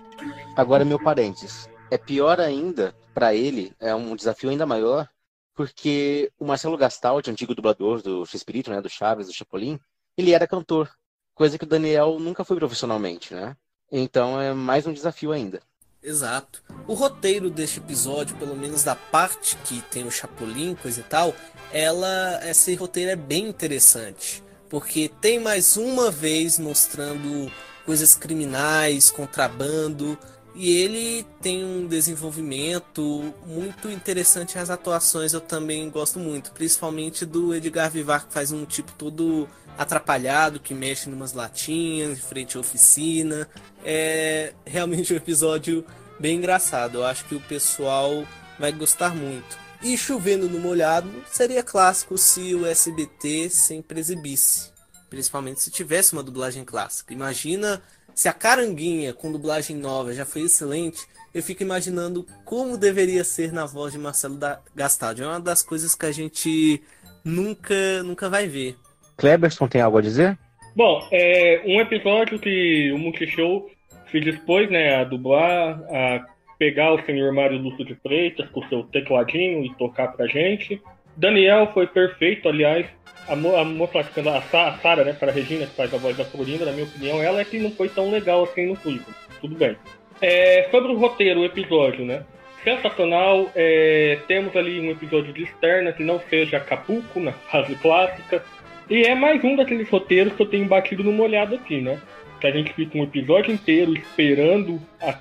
[0.55, 5.09] Agora meu parênteses, é pior ainda para ele, é um desafio ainda maior,
[5.53, 9.77] porque o Marcelo Gastaldi, antigo dublador do X-Espírito, né, do Chaves, do Chapolin,
[10.17, 10.89] ele era cantor,
[11.35, 13.57] coisa que o Daniel nunca foi profissionalmente, né?
[13.91, 15.61] Então é mais um desafio ainda.
[16.01, 16.63] Exato.
[16.87, 21.35] O roteiro deste episódio, pelo menos da parte que tem o Chapolin, coisa e tal,
[21.71, 27.51] ela, esse roteiro é bem interessante, porque tem mais uma vez mostrando
[27.85, 30.17] coisas criminais, contrabando,
[30.55, 34.57] e ele tem um desenvolvimento muito interessante.
[34.57, 39.47] As atuações eu também gosto muito, principalmente do Edgar Vivar, que faz um tipo todo
[39.77, 43.47] atrapalhado, que mexe numas latinhas, de frente à oficina.
[43.85, 45.85] É realmente um episódio
[46.19, 46.99] bem engraçado.
[46.99, 48.25] Eu acho que o pessoal
[48.59, 49.57] vai gostar muito.
[49.81, 54.71] E chovendo no molhado seria clássico se o SBT sempre exibisse.
[55.09, 57.13] Principalmente se tivesse uma dublagem clássica.
[57.13, 57.81] Imagina
[58.15, 61.07] se a Caranguinha com dublagem nova já foi excelente.
[61.33, 65.21] Eu fico imaginando como deveria ser na voz de Marcelo da Gastaldi.
[65.21, 66.81] É uma das coisas que a gente
[67.23, 68.75] nunca, nunca vai ver.
[69.17, 70.37] Kleberson tem algo a dizer?
[70.75, 73.67] Bom, é um episódio que o Multishow
[74.11, 76.25] se dispôs né, a dublar, a
[76.57, 80.81] pegar o senhor Mário Lúcio de Freitas com seu tecladinho e tocar pra gente.
[81.15, 82.85] Daniel foi perfeito, aliás.
[83.27, 86.23] A, mo a moça, a Sara, né, para a Regina, que faz a voz da
[86.23, 89.11] Florinda, na minha opinião, ela é que não foi tão legal assim no clipe.
[89.41, 89.75] Tudo bem.
[90.21, 92.23] É, sobre o roteiro, o episódio, né?
[92.63, 93.49] Sensacional.
[93.55, 98.43] É, temos ali um episódio de externa que não seja Acapulco, na fase clássica.
[98.89, 101.99] E é mais um daqueles roteiros que eu tenho batido no molhado aqui, né?
[102.39, 105.13] Que a gente fica um episódio inteiro esperando a,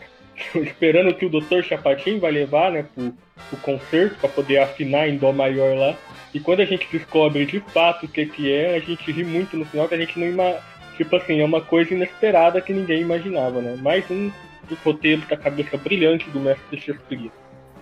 [0.54, 1.62] esperando que o Dr.
[1.64, 3.12] Chapatin vai levar, né, pro,
[3.48, 5.96] pro concerto para poder afinar em dó maior lá.
[6.32, 9.56] E quando a gente descobre de fato o que que é, a gente ri muito
[9.56, 10.60] no final, que a gente não ima...
[10.96, 13.76] tipo assim, é uma coisa inesperada que ninguém imaginava, né?
[13.80, 14.30] Mais um
[14.68, 17.32] dos roteiros da cabeça brilhante do mestre Shakespeare.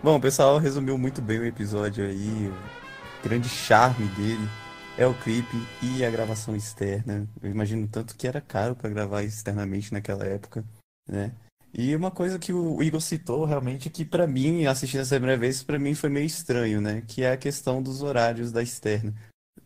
[0.02, 4.48] Bom, o pessoal resumiu muito bem o episódio aí, o grande charme dele
[4.96, 7.28] é o clipe e a gravação externa.
[7.42, 10.64] Eu imagino tanto que era caro para gravar externamente naquela época,
[11.08, 11.32] né?
[11.76, 15.62] E uma coisa que o Igor citou realmente que para mim, assistindo essa primeira vez,
[15.62, 17.02] para mim foi meio estranho, né?
[17.08, 19.12] Que é a questão dos horários da externa.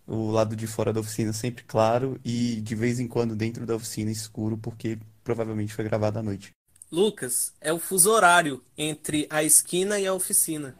[0.07, 3.77] O lado de fora da oficina sempre claro e de vez em quando dentro da
[3.77, 6.51] oficina escuro, porque provavelmente foi gravado à noite.
[6.91, 10.75] Lucas, é o fuso horário entre a esquina e a oficina.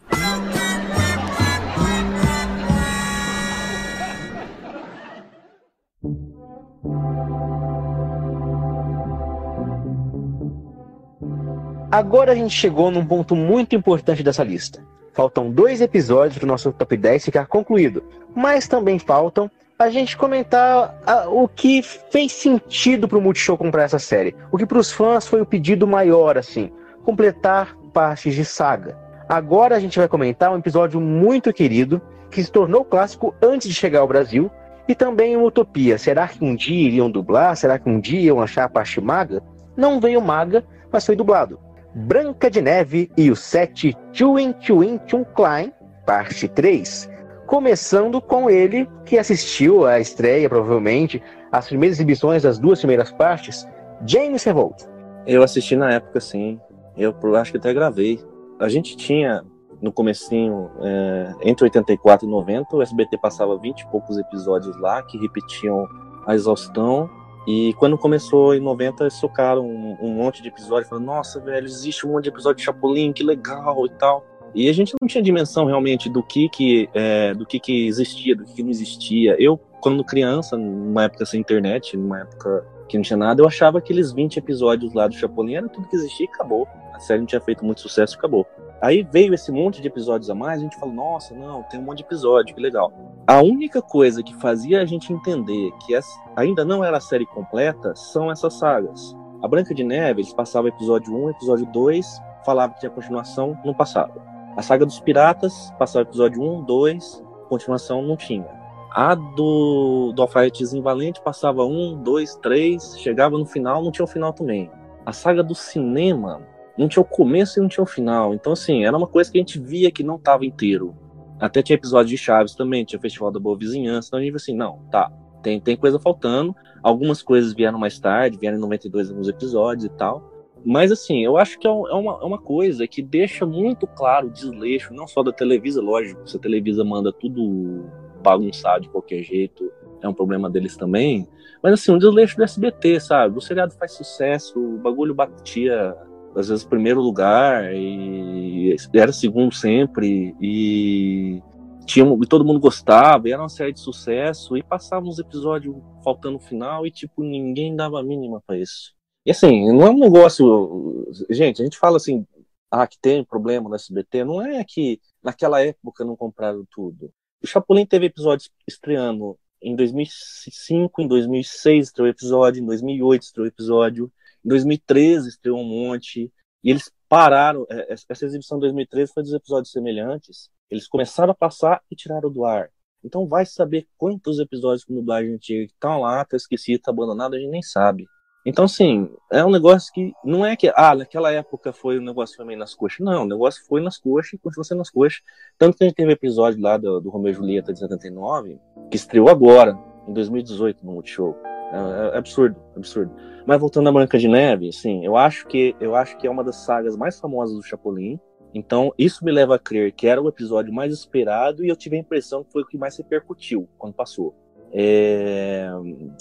[11.91, 14.85] Agora a gente chegou num ponto muito importante dessa lista.
[15.13, 18.05] Faltam dois episódios para o nosso top 10 ficar concluído,
[18.37, 23.85] mas também faltam a gente comentar a, o que fez sentido para o Multishow comprar
[23.85, 24.37] essa série.
[24.53, 26.71] O que para os fãs foi o pedido maior, assim,
[27.05, 28.99] completar partes de saga.
[29.29, 33.75] Agora a gente vai comentar um episódio muito querido que se tornou clássico antes de
[33.75, 34.51] chegar ao Brasil
[34.89, 35.99] e também uma utopia.
[35.99, 37.55] Será que um dia iriam dublar?
[37.57, 39.43] Será que um dia iam achar a parte maga?
[39.77, 41.61] Não veio maga, mas foi dublado.
[41.95, 45.73] Branca de Neve e os Sete Chewin Chewin Chun Klein,
[46.07, 47.09] parte 3.
[47.47, 53.67] Começando com ele, que assistiu à estreia, provavelmente, as primeiras exibições das duas primeiras partes,
[54.07, 54.85] James Revolt.
[55.27, 56.61] Eu assisti na época, sim.
[56.97, 58.21] Eu acho que até gravei.
[58.59, 59.43] A gente tinha,
[59.81, 65.03] no comecinho, é, entre 84 e 90, o SBT passava 20 e poucos episódios lá,
[65.03, 65.87] que repetiam
[66.27, 67.09] a exaustão
[67.49, 71.65] e quando começou em 90, eles socaram um, um monte de episódios, falando, nossa, velho,
[71.65, 74.23] existe um monte de episódio de Chapolin, que legal e tal.
[74.55, 78.37] E a gente não tinha dimensão realmente do que que, é, do que, que existia,
[78.37, 79.35] do que, que não existia.
[79.39, 83.79] Eu, quando criança, numa época sem internet, numa época que não tinha nada, eu achava
[83.79, 86.69] aqueles 20 episódios lá do Chapolin era tudo que existia e acabou.
[86.93, 88.47] A série não tinha feito muito sucesso e acabou.
[88.81, 91.83] Aí veio esse monte de episódios a mais, a gente falou, nossa, não, tem um
[91.83, 92.93] monte de episódio, que legal.
[93.27, 95.99] A única coisa que fazia a gente entender que
[96.37, 99.17] ainda não era a série completa são essas sagas.
[99.43, 103.75] A Branca de Neve, eles passavam episódio 1, episódio 2, falava que tinha continuação, não
[103.75, 104.15] passava.
[104.57, 108.47] A saga dos piratas, passava episódio 1, 2, continuação não tinha.
[108.91, 114.09] A do, do Alfaretezinho Valente passava 1, 2, 3, chegava no final, não tinha o
[114.09, 114.71] final também.
[115.05, 116.41] A saga do cinema
[116.79, 118.33] não tinha o começo e não tinha o final.
[118.33, 120.95] Então, assim, era uma coisa que a gente via que não estava inteiro.
[121.41, 124.09] Até tinha episódio de Chaves também, tinha Festival da Boa Vizinhança.
[124.09, 125.11] Então a gente viu assim, não, tá,
[125.43, 126.55] tem, tem coisa faltando.
[126.83, 130.33] Algumas coisas vieram mais tarde, vieram em 92 alguns episódios e tal.
[130.65, 134.27] Mas assim, eu acho que é, é uma, é uma coisa que deixa muito claro
[134.27, 137.85] o desleixo, não só da Televisa, lógico, se a Televisa manda tudo
[138.23, 139.71] bagunçado de qualquer jeito,
[140.03, 141.29] é um problema deles também.
[141.63, 143.39] Mas assim, um desleixo do SBT, sabe?
[143.39, 145.97] O seriado faz sucesso, o bagulho batia
[146.39, 151.43] às vezes primeiro lugar e era segundo sempre e
[151.85, 155.75] tinha e todo mundo gostava, era uma série de sucesso e passava uns episódios
[156.05, 158.95] faltando o final e tipo ninguém dava a mínima para isso.
[159.27, 162.27] E assim, não é um negócio, gente, a gente fala assim,
[162.71, 167.11] ah, que tem problema no SBT, não é que naquela época não compraram tudo.
[167.43, 174.13] O Chapolin teve episódios estreando em 2005, em 2006 estreou episódio, em 2008 estreou episódio,
[174.49, 176.33] em 2013 estreou um monte.
[176.65, 177.67] E eles pararam.
[177.69, 180.49] É, essa exibição de 2013 foi dos episódios semelhantes.
[180.71, 182.71] Eles começaram a passar e tiraram do ar.
[183.05, 187.39] Então vai saber quantos episódios com dublagem antiga estão lá, tá esquecido, tá abandonado, a
[187.39, 188.07] gente nem sabe.
[188.45, 192.45] Então, assim, é um negócio que não é que, ah, naquela época foi um negócio
[192.47, 193.01] meio nas coxas.
[193.01, 195.21] Não, o negócio foi nas coxas e continua sendo nas coxas.
[195.59, 198.59] Tanto que a gente teve episódio lá do, do Romeu e Julieta de 79,
[198.91, 199.79] que estreou agora,
[200.09, 201.37] em 2018, no Multishow.
[201.73, 203.13] É, é absurdo, absurdo.
[203.47, 206.45] Mas voltando à Branca de Neve, assim, eu acho que eu acho que é uma
[206.45, 208.21] das sagas mais famosas do Chapolin.
[208.55, 211.97] Então, isso me leva a crer que era o episódio mais esperado e eu tive
[211.97, 214.35] a impressão que foi o que mais repercutiu quando passou.
[214.73, 215.69] É,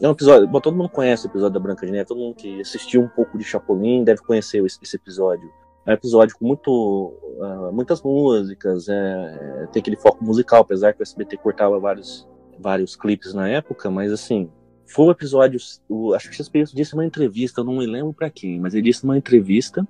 [0.01, 0.47] é um episódio.
[0.47, 3.07] Bom, todo mundo conhece o episódio da Branca de Neve, todo mundo que assistiu um
[3.07, 5.49] pouco de Chapolin deve conhecer esse, esse episódio.
[5.85, 11.01] É um episódio com muito, uh, muitas músicas, é, tem aquele foco musical, apesar que
[11.01, 12.27] o SBT cortava vários,
[12.59, 14.49] vários clipes na época, mas assim,
[14.87, 15.59] foi o episódio.
[15.87, 18.73] O, acho que o Shakespeare disse numa entrevista, eu não me lembro para quem, mas
[18.73, 19.87] ele disse numa entrevista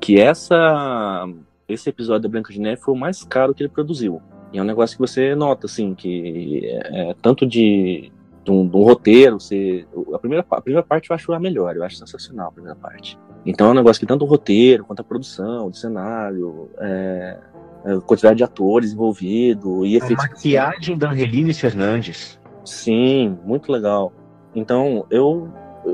[0.00, 1.26] que essa,
[1.68, 4.20] esse episódio da Branca de Neve foi o mais caro que ele produziu.
[4.52, 8.10] E é um negócio que você nota, assim, que é, é tanto de,
[8.44, 11.76] de, um, de um roteiro, você, a, primeira, a primeira parte eu acho a melhor,
[11.76, 13.18] eu acho sensacional a primeira parte.
[13.46, 17.38] Então é um negócio que tanto o roteiro, quanto a produção, o cenário, é,
[17.84, 20.24] a é, quantidade de atores envolvidos e efeitos.
[20.24, 22.38] A maquiagem da Angelina Fernandes.
[22.64, 24.12] Sim, muito legal.
[24.54, 25.48] Então, eu.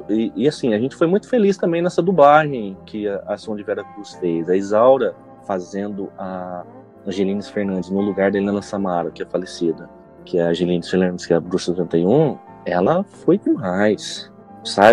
[0.09, 3.57] E, e, assim, a gente foi muito feliz também nessa dublagem que a, a Som
[3.57, 4.49] de Vera Cruz fez.
[4.49, 5.15] A Isaura
[5.47, 6.65] fazendo a
[7.07, 9.89] Angelines Fernandes no lugar da Helena Samara, que é falecida,
[10.25, 14.31] que é a Angelines Fernandes, que é a Bruxa 71, ela foi demais.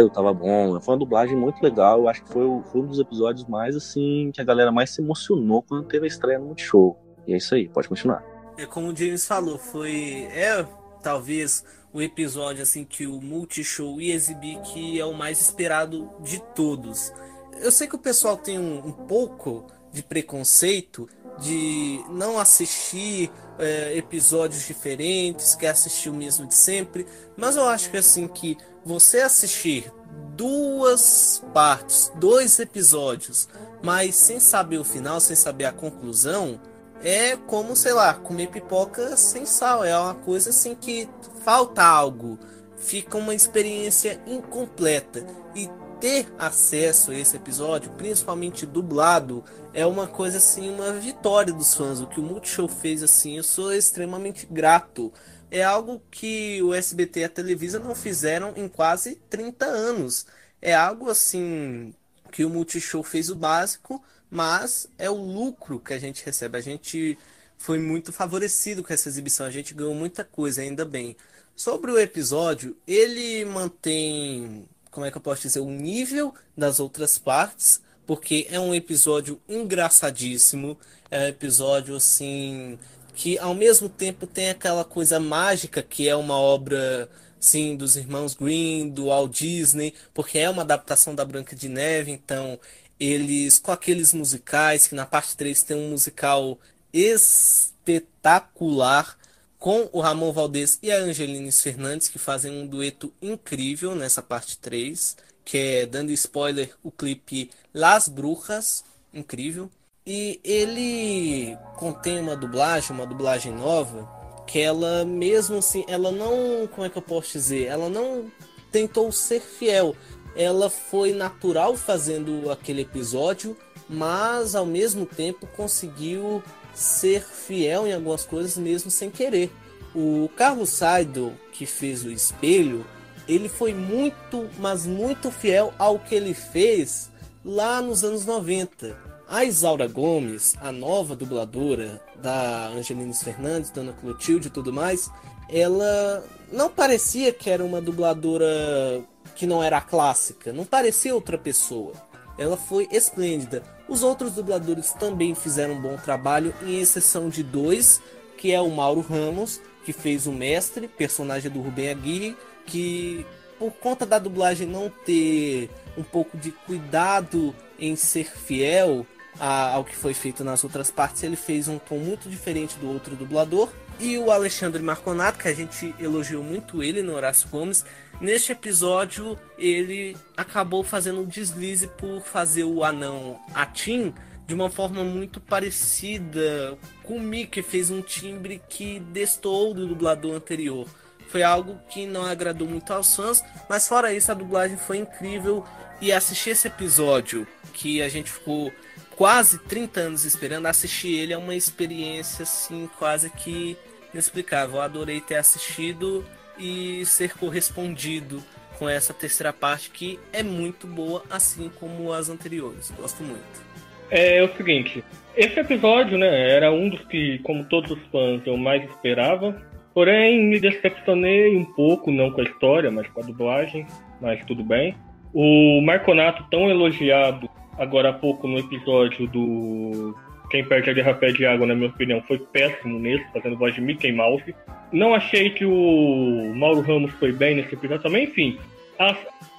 [0.06, 2.02] O tava bom, foi uma dublagem muito legal.
[2.02, 5.02] Eu acho que foi, foi um dos episódios mais assim que a galera mais se
[5.02, 6.96] emocionou quando teve a estreia no Multishow.
[7.26, 8.24] E é isso aí, pode continuar.
[8.56, 10.28] É como o James falou, foi.
[10.32, 10.64] É
[11.02, 16.42] talvez o episódio assim que o Multishow ia exibir que é o mais esperado de
[16.56, 17.14] todos.
[17.62, 21.08] Eu sei que o pessoal tem um, um pouco de preconceito
[21.40, 27.06] de não assistir é, episódios diferentes, quer assistir o mesmo de sempre,
[27.38, 29.92] mas eu acho que assim que você assistir
[30.36, 33.48] duas partes, dois episódios,
[33.84, 36.60] mas sem saber o final, sem saber a conclusão,
[37.04, 39.84] é como, sei lá, comer pipoca sem sal.
[39.84, 41.10] É uma coisa assim que
[41.44, 42.40] falta algo.
[42.78, 45.26] Fica uma experiência incompleta.
[45.54, 49.44] E ter acesso a esse episódio, principalmente dublado,
[49.74, 52.00] é uma coisa assim, uma vitória dos fãs.
[52.00, 55.14] O que o Multishow fez assim, eu sou extremamente grato.
[55.52, 60.26] É algo que o SBT e a Televisa não fizeram em quase 30 anos.
[60.62, 61.94] É algo assim
[62.32, 64.04] que o Multishow fez o básico
[64.34, 66.58] mas é o lucro que a gente recebe.
[66.58, 67.18] A gente
[67.56, 71.16] foi muito favorecido com essa exibição, a gente ganhou muita coisa, ainda bem.
[71.56, 77.20] Sobre o episódio, ele mantém, como é que eu posso dizer, o nível das outras
[77.20, 80.80] partes, porque é um episódio engraçadíssimo,
[81.12, 82.80] é um episódio assim
[83.14, 87.08] que ao mesmo tempo tem aquela coisa mágica que é uma obra
[87.40, 92.12] sim dos irmãos Green, do Walt Disney, porque é uma adaptação da Branca de Neve,
[92.12, 92.60] então
[93.04, 96.58] eles com aqueles musicais, que na parte 3 tem um musical
[96.94, 99.18] espetacular
[99.60, 104.58] com o Ramon Valdez e a Angelines Fernandes, que fazem um dueto incrível nessa parte
[104.58, 105.18] 3.
[105.46, 109.70] que é, dando spoiler, o clipe Las Brujas, incrível.
[110.06, 114.10] E ele contém uma dublagem, uma dublagem nova,
[114.48, 118.32] que ela mesmo assim, ela não, como é que eu posso dizer, ela não
[118.72, 119.96] tentou ser fiel.
[120.36, 123.56] Ela foi natural fazendo aquele episódio,
[123.90, 129.52] mas ao mesmo tempo conseguiu ser fiel em algumas coisas mesmo sem querer.
[129.94, 132.86] O Carlos Saido, que fez o espelho,
[133.28, 137.12] ele foi muito, mas muito fiel ao que ele fez
[137.46, 139.14] lá nos anos 90.
[139.28, 145.10] A Isaura Gomes, a nova dubladora da Angelina Fernandes, Dona Clotilde e tudo mais,
[145.54, 149.04] ela não parecia que era uma dubladora
[149.36, 151.94] que não era clássica, não parecia outra pessoa.
[152.38, 153.64] Ela foi esplêndida.
[153.88, 158.02] Os outros dubladores também fizeram um bom trabalho, em exceção de dois,
[158.38, 162.36] que é o Mauro Ramos, que fez o mestre, personagem do Rubem Aguirre,
[162.66, 163.26] que
[163.60, 169.06] por conta da dublagem não ter um pouco de cuidado em ser fiel
[169.40, 172.90] a, ao que foi feito nas outras partes, ele fez um tom muito diferente do
[172.90, 173.70] outro dublador.
[174.00, 177.86] E o Alexandre Marconato, que a gente elogiou muito ele no Horácio Gomes,
[178.20, 184.14] neste episódio ele acabou fazendo um deslize por fazer o anão Atim
[184.46, 190.36] de uma forma muito parecida com o Mickey, fez um timbre que destoou do dublador
[190.36, 190.88] anterior.
[191.30, 195.66] Foi algo que não agradou muito aos fãs, mas fora isso a dublagem foi incrível
[196.02, 198.72] e assistir esse episódio que a gente ficou
[199.16, 203.78] quase 30 anos esperando, assistir ele é uma experiência assim quase que
[204.14, 204.76] inexplicável.
[204.78, 206.26] Eu adorei ter assistido
[206.58, 208.44] e ser correspondido
[208.78, 212.92] com essa terceira parte que é muito boa, assim como as anteriores.
[212.92, 213.64] Gosto muito.
[214.10, 215.04] É, é o seguinte,
[215.36, 219.60] esse episódio, né, era um dos que, como todos os fãs, eu mais esperava.
[219.94, 223.86] Porém, me decepcionei um pouco, não com a história, mas com a dublagem,
[224.20, 224.96] mas tudo bem.
[225.34, 230.16] O Marconato, tão elogiado agora há pouco no episódio do
[230.50, 233.82] Quem Perde a Guerra Pede Água, na minha opinião, foi péssimo nesse, fazendo voz de
[233.82, 234.54] Mickey Mouse.
[234.92, 238.58] Não achei que o Mauro Ramos foi bem nesse episódio também, enfim.
[239.00, 239.16] A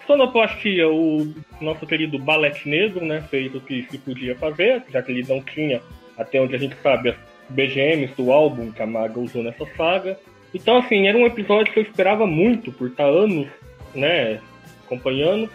[0.07, 5.11] sonoplastia, o nosso querido Balete Negro, né, fez o que se podia fazer, já que
[5.11, 5.81] ele não tinha,
[6.17, 7.17] até onde a gente sabe, as
[7.49, 10.19] BGMs do álbum que a Maga usou nessa saga.
[10.55, 13.49] Então, assim, era um episódio que eu esperava muito, por estar anos,
[13.95, 14.41] né,
[14.85, 15.51] acompanhando,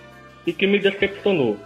[0.45, 1.57] e que me decepcionou.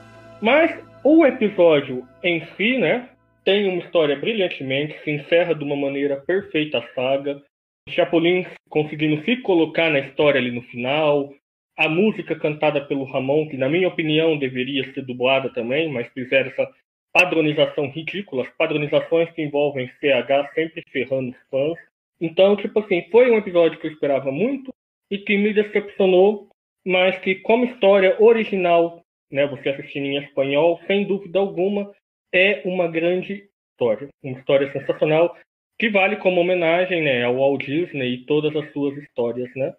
[0.44, 3.10] Mas o episódio em si, né,
[3.46, 7.41] tem uma história brilhantemente, se encerra de uma maneira perfeita a saga.
[7.88, 11.34] Chapolin conseguindo se colocar na história ali no final.
[11.78, 16.50] A música cantada pelo Ramon, que na minha opinião deveria ser dublada também, mas fizeram
[16.50, 16.70] essa
[17.14, 21.80] padronização ridícula, as padronizações que envolvem CH sempre ferrando os fãs.
[22.20, 24.74] Então, tipo assim, foi um episódio que eu esperava muito
[25.10, 26.50] e que me decepcionou,
[26.86, 29.03] mas que como história original
[29.34, 31.92] né, você assistindo em espanhol, sem dúvida alguma,
[32.32, 34.08] é uma grande história.
[34.24, 35.36] Uma história sensacional
[35.80, 39.74] que vale como homenagem né, ao Walt Disney e todas as suas histórias, né?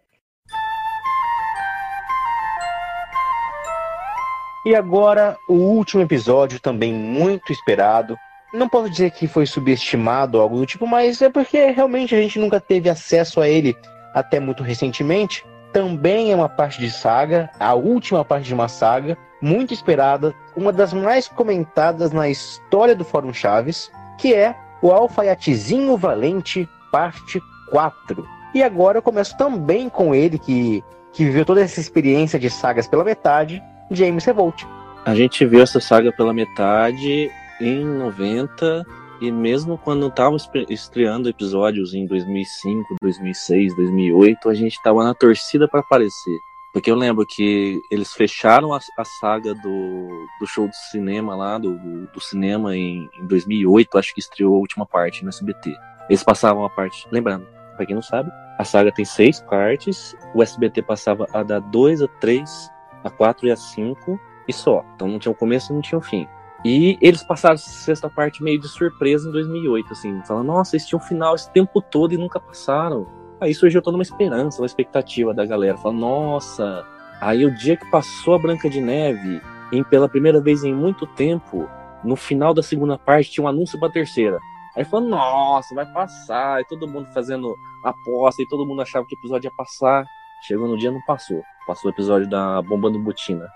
[4.67, 8.17] E agora, o último episódio, também muito esperado.
[8.53, 12.21] Não posso dizer que foi subestimado ou algo do tipo, mas é porque realmente a
[12.21, 13.77] gente nunca teve acesso a ele
[14.15, 15.45] até muito recentemente.
[15.73, 20.73] Também é uma parte de saga, a última parte de uma saga, muito esperada, uma
[20.73, 28.27] das mais comentadas na história do Fórum Chaves, que é o Alfaiatezinho Valente, parte 4.
[28.55, 30.83] E agora eu começo também com ele, que,
[31.13, 34.65] que viveu toda essa experiência de sagas pela metade, James Revolt.
[35.05, 37.31] A gente viu essa saga pela metade
[37.61, 38.87] em 90,
[39.21, 40.37] e mesmo quando estava
[40.71, 46.39] estreando episódios em 2005, 2006, 2008, a gente estava na torcida para aparecer.
[46.75, 51.57] Porque eu lembro que eles fecharam a, a saga do, do show do cinema lá,
[51.57, 55.73] do, do cinema em, em 2008, acho que estreou a última parte no SBT.
[56.11, 57.07] Eles passavam a parte.
[57.13, 57.47] Lembrando,
[57.77, 62.03] pra quem não sabe, a saga tem seis partes, o SBT passava a da 2
[62.03, 62.71] a 3,
[63.05, 64.85] a 4 e a 5 e só.
[64.97, 66.27] Então não tinha o começo e não tinha o fim.
[66.65, 70.89] E eles passaram a sexta parte meio de surpresa em 2008, assim, falando, nossa, eles
[70.89, 73.07] tinham final esse tempo todo e nunca passaram.
[73.41, 75.77] Aí surgiu toda uma esperança, uma expectativa da galera.
[75.77, 76.87] Falando, nossa.
[77.21, 79.41] Aí o dia que passou a Branca de Neve,
[79.73, 81.69] em pela primeira vez em muito tempo,
[82.03, 84.39] no final da segunda parte tinha um anúncio pra terceira.
[84.77, 86.61] Aí falou, nossa, vai passar.
[86.61, 87.55] E todo mundo fazendo
[87.85, 90.05] aposta, e todo mundo achava que o episódio ia passar.
[90.43, 91.43] Chegou no dia não passou.
[91.67, 93.47] Passou o episódio da bomba no Butina.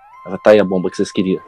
[0.42, 1.42] Tá aí a bomba que vocês queriam.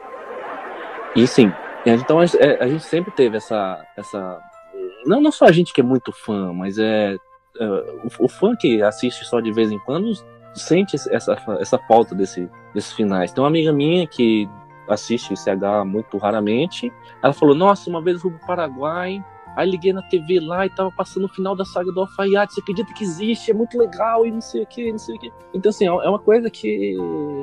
[1.15, 1.51] E sim,
[1.85, 3.85] então a, a gente sempre teve essa.
[3.97, 4.39] essa
[5.05, 7.15] não, não só a gente que é muito fã, mas é
[7.61, 10.11] uh, o, o fã que assiste só de vez em quando
[10.53, 13.31] sente essa, essa falta desse, desses finais.
[13.31, 14.49] Tem uma amiga minha que
[14.87, 16.91] assiste CH muito raramente.
[17.23, 19.23] Ela falou: Nossa, uma vez eu fui pro Paraguai,
[19.55, 22.53] aí liguei na TV lá e tava passando o final da saga do Alfaiate.
[22.53, 23.51] Você acredita que existe?
[23.51, 25.31] É muito legal e não sei o que, não sei o que.
[25.53, 26.95] Então, assim, é uma coisa que,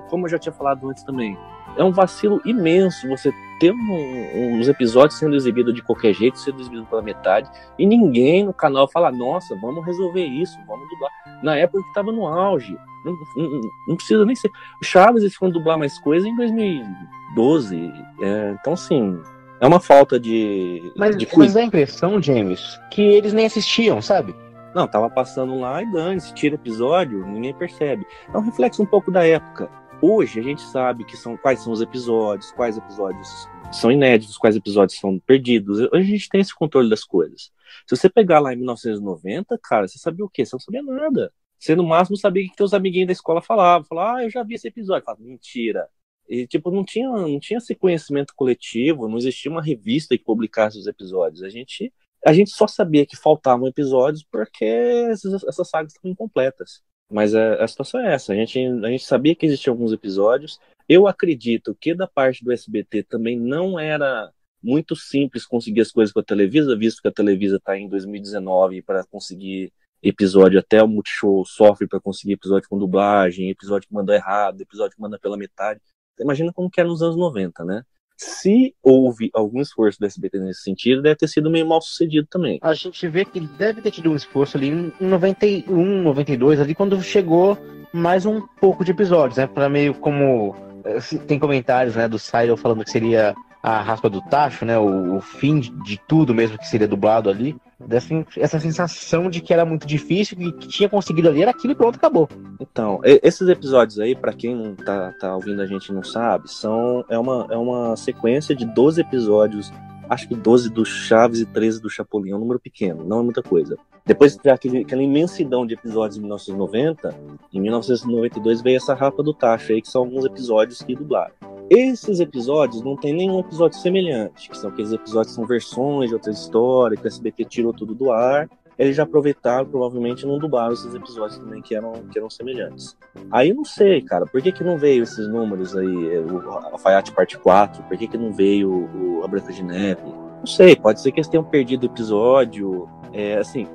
[0.09, 1.37] como eu já tinha falado antes também,
[1.79, 6.61] é um vacilo imenso você ter um, uns episódios sendo exibidos de qualquer jeito, sendo
[6.61, 7.49] exibidos pela metade,
[7.79, 11.11] e ninguém no canal fala, nossa, vamos resolver isso, vamos dublar.
[11.43, 12.77] Na época que tava no auge.
[13.05, 14.51] Não, não, não precisa nem ser.
[14.83, 17.93] O Chaves eles foram dublar mais coisa em 2012.
[18.21, 19.21] É, então, assim,
[19.61, 20.93] é uma falta de.
[20.97, 24.35] Mas, de mas dá a impressão, James, que eles nem assistiam, sabe?
[24.75, 28.05] Não, tava passando lá e dane, se tira episódio, ninguém percebe.
[28.33, 29.71] É um reflexo um pouco da época.
[30.01, 34.55] Hoje a gente sabe que são quais são os episódios, quais episódios são inéditos, quais
[34.55, 35.81] episódios são perdidos.
[35.81, 37.51] Hoje a gente tem esse controle das coisas.
[37.85, 40.47] Se você pegar lá em 1990, cara, você sabia o quê?
[40.47, 41.33] Você não sabia nada.
[41.59, 43.85] Você no máximo sabia o que teus amiguinhos da escola falavam.
[43.85, 45.05] Falavam, ah, eu já vi esse episódio.
[45.05, 45.89] Falava, mentira.
[46.29, 50.79] E, tipo, não tinha, não tinha esse conhecimento coletivo, não existia uma revista que publicasse
[50.79, 51.43] os episódios.
[51.43, 51.93] A gente,
[52.25, 56.83] a gente só sabia que faltavam episódios porque essas, essas sagas estavam incompletas.
[57.11, 58.33] Mas a, a, situação é essa.
[58.33, 60.61] A gente, a gente sabia que existiam alguns episódios.
[60.89, 64.31] Eu acredito que da parte do SBT também não era
[64.63, 68.83] muito simples conseguir as coisas com a Televisa, visto que a Televisa está em 2019
[68.83, 74.15] para conseguir episódio até o Multishow sofre para conseguir episódio com dublagem, episódio que mandou
[74.15, 75.81] errado, episódio que manda pela metade.
[76.21, 77.85] Imagina como que era nos anos 90, né?
[78.19, 82.59] Se houve algum esforço do SBT nesse sentido, deve ter sido meio mal sucedido também.
[82.61, 87.01] A gente vê que deve ter tido um esforço ali em 91, 92, ali quando
[87.01, 87.57] chegou
[87.93, 89.47] mais um pouco de episódios, né?
[89.47, 90.57] Para meio como.
[90.85, 90.99] Eh,
[91.29, 94.79] tem comentários né, do Cyril falando que seria a raspa do tacho, né?
[94.79, 97.57] O, o fim de, de, tudo mesmo que seria dublado ali.
[97.79, 101.73] Dessa, essa sensação de que era muito difícil e que tinha conseguido ali era aquilo
[101.73, 102.29] e pronto, acabou.
[102.59, 107.05] Então, esses episódios aí, para quem não tá, tá ouvindo a gente não sabe, são
[107.09, 109.73] é uma, é uma sequência de 12 episódios
[110.09, 113.23] acho que 12 do Chaves e 13 do Chapolin, é um número pequeno, não é
[113.23, 113.77] muita coisa.
[114.05, 117.15] Depois daquele, aquela imensidão de episódios em 1990,
[117.53, 121.35] em 1992 veio essa rapa do Tacho aí, que são alguns episódios que dublaram.
[121.69, 126.15] Esses episódios não tem nenhum episódio semelhante, que são aqueles episódios que são versões de
[126.15, 128.49] outras histórias, que o SBT tirou tudo do ar.
[128.79, 132.97] Eles já aproveitaram, provavelmente não dublaram esses episódios também que eram, que eram semelhantes.
[133.31, 137.37] Aí não sei, cara, por que, que não veio esses números aí, o Alfaiate Parte
[137.39, 140.03] 4, por que, que não veio o A Branca de Neve?
[140.05, 142.89] Não sei, pode ser que eles tenham perdido o episódio.
[143.13, 143.67] É, assim,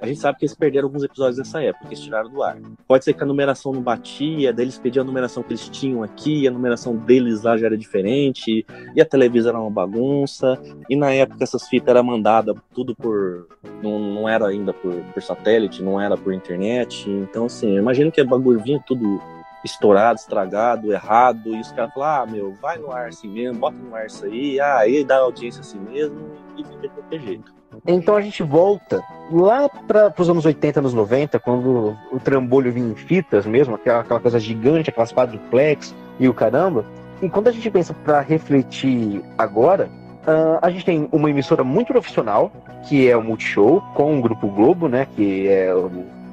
[0.00, 2.58] a gente sabe que eles perderam alguns episódios dessa época, eles tiraram do ar.
[2.86, 6.02] Pode ser que a numeração não batia, daí eles pediam a numeração que eles tinham
[6.02, 10.96] aqui, a numeração deles lá já era diferente, e a televisão era uma bagunça, e
[10.96, 13.48] na época essas fitas eram mandadas tudo por.
[13.82, 17.08] Não, não era ainda por, por satélite, não era por internet.
[17.10, 19.20] Então, assim, eu imagino que o bagulho vinha tudo
[19.64, 23.78] estourado, estragado, errado, e os caras falam, ah, meu, vai no ar assim mesmo, bota
[23.78, 27.54] no ar isso aí, ah, aí dá audiência assim mesmo, e fica de qualquer jeito.
[27.86, 32.90] Então a gente volta lá para os anos 80, anos 90, quando o trambolho vinha
[32.90, 36.84] em fitas mesmo, aquela, aquela coisa gigante, aquelas quadruplex e o caramba.
[37.22, 39.88] E quando a gente pensa para refletir agora,
[40.26, 42.52] uh, a gente tem uma emissora muito profissional,
[42.88, 45.90] que é o Multishow, com o Grupo Globo, né, que é o,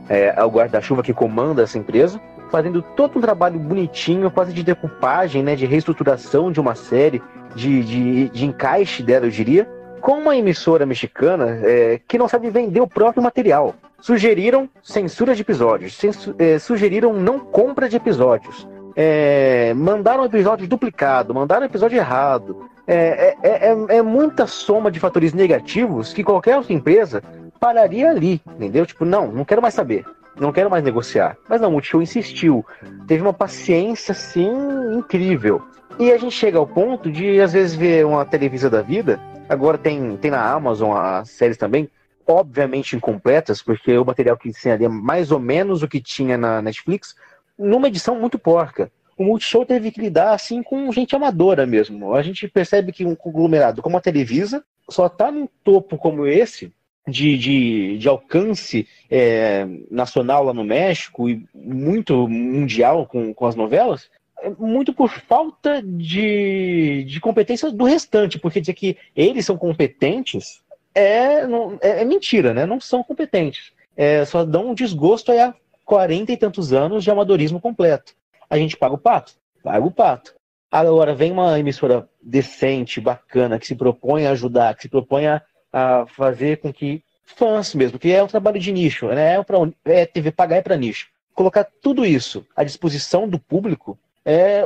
[0.10, 2.20] é, é o guarda-chuva que comanda essa empresa,
[2.52, 7.22] fazendo todo um trabalho bonitinho, quase de decupagem, né, de reestruturação de uma série,
[7.56, 9.68] de, de, de encaixe dela, eu diria
[10.02, 13.76] com uma emissora mexicana é, que não sabe vender o próprio material.
[14.02, 21.34] Sugeriram censura de episódios, censu é, sugeriram não compra de episódios, é, mandaram episódio duplicado,
[21.34, 22.70] mandaram episódio errado.
[22.88, 27.24] É, é, é, é, muita soma de fatores negativos que qualquer outra empresa
[27.60, 28.86] pararia ali, entendeu?
[28.88, 30.04] Tipo, não, não quero mais saber,
[30.36, 31.38] não quero mais negociar.
[31.48, 32.66] Mas não, o Multishow insistiu,
[33.08, 34.52] teve uma paciência assim
[34.98, 35.62] incrível.
[36.02, 39.22] E a gente chega ao ponto de às vezes ver uma televisão da vida
[39.52, 41.90] Agora tem, tem na Amazon as séries também,
[42.26, 46.38] obviamente incompletas, porque o material que tem ali é mais ou menos o que tinha
[46.38, 47.14] na Netflix,
[47.60, 48.90] numa edição muito porca.
[49.18, 52.14] O Multishow teve que lidar assim com gente amadora mesmo.
[52.14, 56.72] A gente percebe que um conglomerado como a Televisa só está num topo como esse,
[57.06, 63.56] de, de, de alcance é, nacional lá no México e muito mundial com, com as
[63.56, 64.10] novelas,
[64.58, 70.62] muito por falta de, de competência do restante, porque dizer que eles são competentes
[70.94, 72.66] é, não, é, é, mentira, né?
[72.66, 73.72] Não são competentes.
[73.96, 75.54] É, só dão um desgosto há
[75.86, 78.14] 40 e tantos anos de amadorismo completo.
[78.50, 79.34] A gente paga o pato?
[79.64, 80.34] Paga o pato.
[80.70, 85.42] Agora, vem uma emissora decente, bacana, que se propõe a ajudar, que se propõe a,
[85.72, 89.36] a fazer com que fãs mesmo, que é um trabalho de nicho, né?
[89.36, 91.08] É, pra, é TV pagar é para nicho.
[91.34, 94.64] Colocar tudo isso à disposição do público é,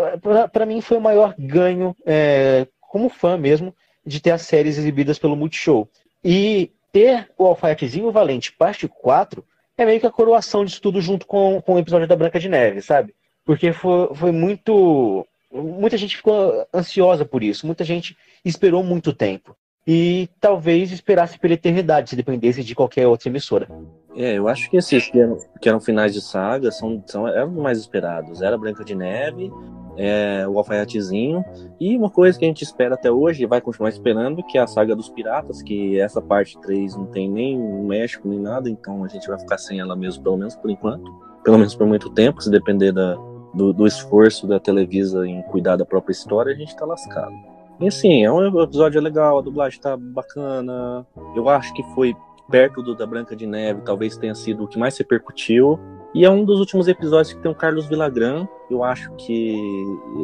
[0.52, 3.76] para mim foi o maior ganho, é, como fã mesmo,
[4.06, 5.90] de ter as séries exibidas pelo Multishow.
[6.24, 9.44] E ter o Alfaiatezinho Valente parte 4
[9.78, 12.48] é meio que a coroação disso tudo junto com, com o episódio da Branca de
[12.48, 13.14] Neve, sabe?
[13.44, 15.28] Porque foi, foi muito.
[15.52, 19.56] Muita gente ficou ansiosa por isso, muita gente esperou muito tempo.
[19.88, 23.68] E talvez esperasse pela eternidade, se dependesse de qualquer outra emissora.
[24.16, 27.52] É, eu acho que esses que eram, que eram finais de saga são, são, eram
[27.52, 28.42] mais esperados.
[28.42, 29.52] Era Branca de Neve,
[29.98, 31.44] é, o Alfaiatezinho,
[31.80, 34.62] e uma coisa que a gente espera até hoje, e vai continuar esperando, que é
[34.62, 39.04] a saga dos piratas, que essa parte 3 não tem nem México nem nada, então
[39.04, 41.14] a gente vai ficar sem ela mesmo, pelo menos por enquanto.
[41.44, 43.16] Pelo menos por muito tempo, se depender da,
[43.54, 47.55] do, do esforço da Televisa em cuidar da própria história, a gente tá lascado.
[47.80, 51.06] E assim, é um episódio legal, a dublagem tá bacana.
[51.36, 52.16] Eu acho que foi
[52.50, 55.80] perto do da Branca de Neve, talvez tenha sido o que mais repercutiu.
[56.14, 58.48] E é um dos últimos episódios que tem o Carlos Villagrán.
[58.70, 59.58] Eu acho que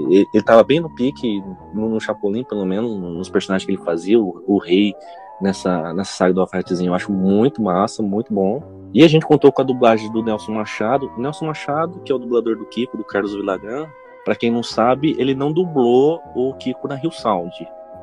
[0.10, 4.42] ele estava bem no pique, no, Chapolin, pelo menos, nos personagens que ele fazia, o,
[4.48, 4.94] o rei
[5.42, 6.92] nessa, nessa saga do Alfaiatezinho.
[6.92, 8.64] Eu acho muito massa, muito bom.
[8.94, 11.12] E a gente contou com a dublagem do Nelson Machado.
[11.18, 13.88] Nelson Machado, que é o dublador do Kiko, do Carlos Villagrán.
[14.24, 17.54] Para quem não sabe, ele não dublou o Kiko na Rio Sound.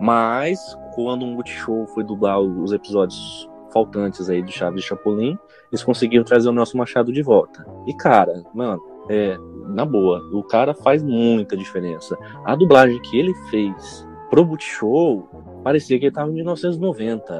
[0.00, 5.38] Mas, quando o Multishow foi dublar os episódios faltantes aí do Chaves e Chapolin,
[5.70, 7.66] eles conseguiram trazer o Nelson Machado de volta.
[7.86, 9.36] E cara, mano, é,
[9.68, 12.16] na boa, o cara faz muita diferença.
[12.44, 15.28] A dublagem que ele fez pro Multishow
[15.62, 17.34] parecia que ele tava em 1990.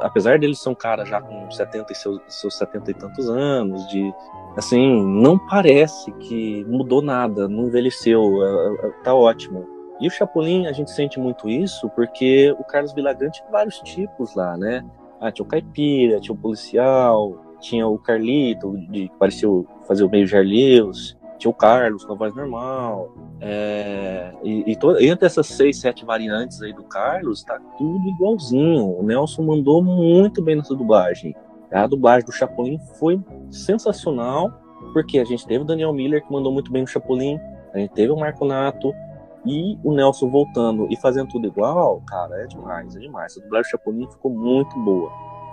[0.00, 3.86] Apesar dele ser um cara já com 70 e seus, seus 70 e tantos anos,
[3.88, 4.12] de
[4.56, 9.66] assim, não parece que mudou nada, não envelheceu, é, é, tá ótimo.
[10.00, 14.34] E o Chapolin, a gente sente muito isso porque o Carlos Villagrán tinha vários tipos
[14.34, 14.84] lá, né?
[15.20, 19.48] Ah, tinha o caipira, tinha o policial, tinha o Carlito, de, que parecia
[19.86, 23.14] fazer o meio Jarleus, tinha o Carlos com a voz normal.
[23.40, 28.98] É, e, e to, entre essas seis, sete variantes aí do Carlos, tá tudo igualzinho.
[28.98, 31.34] O Nelson mandou muito bem nessa dublagem.
[31.72, 33.20] A dublagem do Chapolin foi
[33.50, 34.50] sensacional,
[34.92, 37.38] porque a gente teve o Daniel Miller, que mandou muito bem no Chapolin,
[37.72, 38.92] a gente teve o Marco Nato,
[39.44, 43.36] e o Nelson voltando e fazendo tudo igual, cara, é demais, é demais.
[43.36, 45.10] A dublagem do Chapolin ficou muito boa.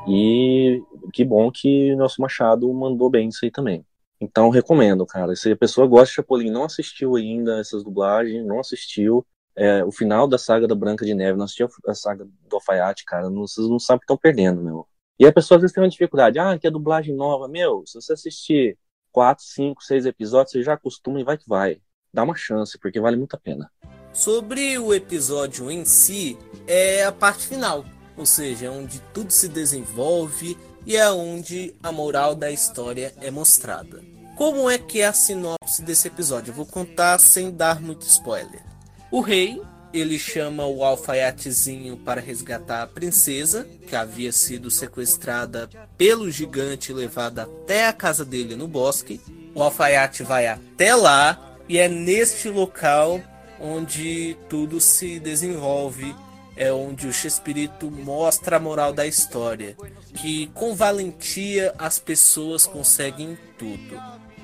[0.08, 0.82] E
[1.12, 3.86] que bom que o Nelson Machado mandou bem isso aí também.
[4.22, 5.36] Então recomendo, cara.
[5.36, 9.26] Se a pessoa gosta de Chapolin, não assistiu ainda essas dublagens, não assistiu
[9.56, 13.06] é, o final da saga da Branca de Neve, não assistiu a saga do Alfaiate,
[13.06, 14.88] cara, vocês não sabem o que estão perdendo, meu.
[15.20, 17.96] E a pessoa às vezes tem uma dificuldade, ah, que é dublagem nova, meu, se
[17.96, 18.78] você assistir
[19.12, 21.82] quatro, cinco, seis episódios, você já acostuma e vai que vai
[22.14, 23.72] dá uma chance, porque vale muito a pena.
[24.12, 26.38] Sobre o episódio em si,
[26.68, 27.86] é a parte final,
[28.18, 33.30] ou seja, é onde tudo se desenvolve e é onde a moral da história é
[33.30, 34.04] mostrada.
[34.36, 36.52] Como é que é a sinopse desse episódio?
[36.52, 38.64] Eu vou contar sem dar muito spoiler.
[39.12, 39.62] O rei,
[39.94, 46.96] ele chama o alfaiatezinho para resgatar a princesa, que havia sido sequestrada pelo gigante e
[46.96, 49.20] levada até a casa dele no bosque.
[49.56, 53.22] O alfaiate vai até lá, e é neste local
[53.60, 56.16] onde tudo se desenvolve,
[56.56, 59.76] é onde o Chespirito mostra a moral da história,
[60.16, 64.00] que com valentia as pessoas conseguem tudo.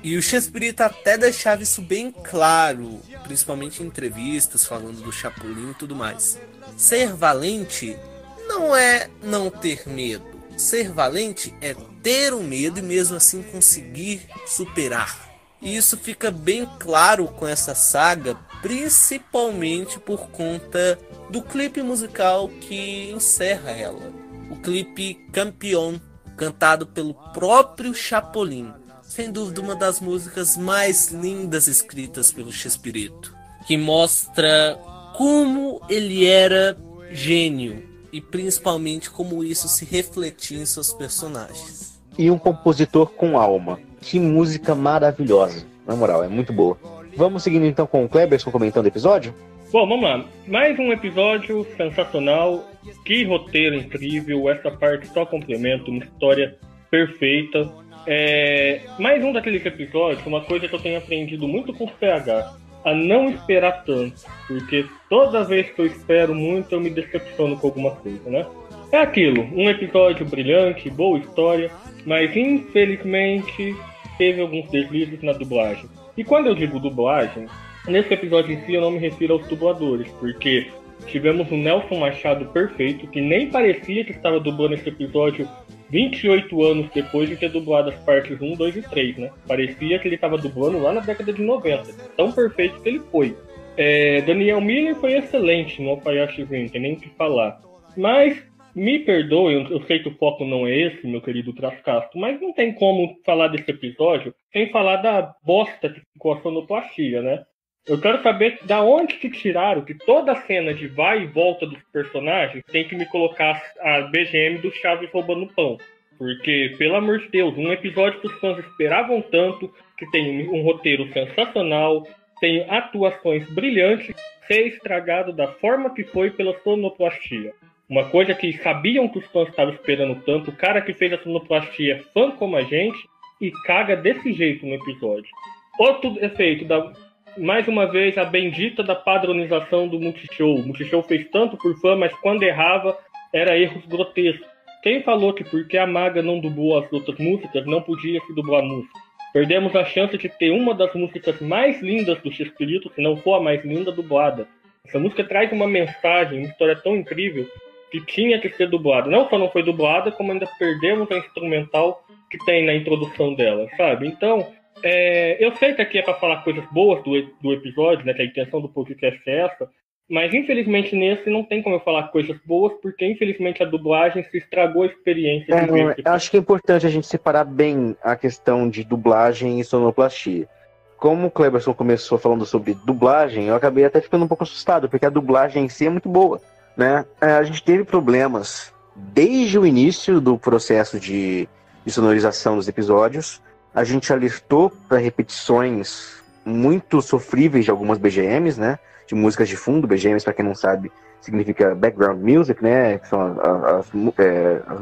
[0.06, 5.74] E o Chespirito até deixava isso bem claro, principalmente em entrevistas falando do Chapolin e
[5.74, 6.38] tudo mais.
[6.76, 7.98] Ser valente
[8.46, 10.24] não é não ter medo.
[10.56, 11.74] Ser valente é
[12.04, 15.28] ter o medo e mesmo assim conseguir superar.
[15.60, 21.00] E isso fica bem claro com essa saga, principalmente por conta
[21.30, 24.12] do clipe musical que encerra ela.
[24.52, 26.00] O clipe Campeão,
[26.36, 28.72] cantado pelo próprio Chapolin.
[29.16, 33.34] Sem dúvida uma das músicas mais lindas escritas pelo Chespirito,
[33.66, 34.78] que mostra
[35.16, 36.76] como ele era
[37.10, 37.82] gênio
[38.12, 41.98] e principalmente como isso se refletia em seus personagens.
[42.18, 43.80] E um compositor com alma.
[44.02, 45.66] Que música maravilhosa.
[45.86, 46.76] Na moral, é muito boa.
[47.16, 49.34] Vamos seguindo então com o Kleberson comentando o episódio?
[49.72, 50.26] Bom, vamos lá.
[50.46, 52.68] Mais um episódio sensacional.
[53.06, 54.50] Que roteiro incrível.
[54.50, 55.90] Essa parte só complementa.
[55.90, 56.58] Uma história
[56.90, 57.85] perfeita.
[58.06, 58.82] É...
[58.98, 60.24] Mais um daqueles episódios.
[60.26, 62.54] Uma coisa que eu tenho aprendido muito com o PH.
[62.84, 64.22] A não esperar tanto.
[64.46, 68.46] Porque toda vez que eu espero muito, eu me decepciono com alguma coisa, né?
[68.92, 69.42] É aquilo.
[69.52, 71.70] Um episódio brilhante, boa história.
[72.04, 73.74] Mas infelizmente
[74.16, 75.86] teve alguns deslizes na dublagem.
[76.16, 77.46] E quando eu digo dublagem,
[77.86, 80.68] nesse episódio em si eu não me refiro aos dubladores, porque
[81.06, 85.48] tivemos o Nelson Machado perfeito, que nem parecia que estava dublando esse episódio
[85.90, 89.30] 28 anos depois de ter dublado as partes 1, 2 e 3, né?
[89.46, 93.36] Parecia que ele estava dublando lá na década de 90, tão perfeito que ele foi.
[93.76, 97.60] É, Daniel Miller foi excelente no Alphayashi Rin, tem nem o que falar.
[97.96, 98.42] Mas,
[98.74, 102.52] me perdoe, eu, sei que o foco não é esse, meu querido Trascasto, mas não
[102.52, 107.44] tem como falar desse episódio sem falar da bosta que ficou a sonoplastia, né?
[107.88, 111.64] Eu quero saber da onde que tiraram que toda a cena de vai e volta
[111.64, 115.78] dos personagens tem que me colocar a BGM do Chaves roubando pão.
[116.18, 120.62] Porque, pelo amor de Deus, um episódio que os fãs esperavam tanto, que tem um
[120.62, 122.04] roteiro sensacional,
[122.40, 124.16] tem atuações brilhantes,
[124.48, 127.52] ser estragado da forma que foi pela sonoplastia.
[127.88, 131.22] Uma coisa que sabiam que os fãs estavam esperando tanto, o cara que fez a
[131.22, 132.98] sonoplastia é fã como a gente
[133.40, 135.30] e caga desse jeito no episódio.
[135.78, 136.92] Outro efeito da
[137.38, 140.56] mais uma vez, a bendita da padronização do Multishow.
[140.56, 142.96] O Multishow fez tanto por fã, mas quando errava,
[143.32, 144.46] era erros grotescos.
[144.82, 148.62] Quem falou que porque a Maga não dublou as outras músicas, não podia se dublar
[148.62, 148.92] música?
[149.32, 153.34] Perdemos a chance de ter uma das músicas mais lindas do X-Espírito, se não for
[153.34, 154.48] a mais linda, dublada.
[154.86, 157.46] Essa música traz uma mensagem, uma história tão incrível,
[157.90, 159.10] que tinha que ser dublada.
[159.10, 163.68] Não só não foi dublada, como ainda perdemos a instrumental que tem na introdução dela,
[163.76, 164.06] sabe?
[164.06, 164.46] Então,
[164.86, 167.10] é, eu sei que aqui é para falar coisas boas do,
[167.42, 168.14] do episódio, né?
[168.14, 169.68] Que a intenção do podcast é essa.
[170.08, 174.38] Mas infelizmente nesse não tem como eu falar coisas boas, porque infelizmente a dublagem se
[174.38, 175.52] estragou a experiência.
[175.52, 179.64] É, ver acho que é importante a gente separar bem a questão de dublagem e
[179.64, 180.48] sonoplastia.
[180.96, 185.04] Como o Cleberson começou falando sobre dublagem, eu acabei até ficando um pouco assustado, porque
[185.04, 186.40] a dublagem em si é muito boa.
[186.76, 187.04] Né?
[187.20, 191.48] É, a gente teve problemas desde o início do processo de,
[191.84, 193.42] de sonorização dos episódios
[193.76, 198.78] a gente alertou para repetições muito sofríveis de algumas BGMs, né?
[199.06, 199.86] De músicas de fundo.
[199.86, 200.90] BGMs, para quem não sabe,
[201.20, 202.98] significa background music, né?
[202.98, 203.86] Que são as, as,
[204.18, 204.80] é, as,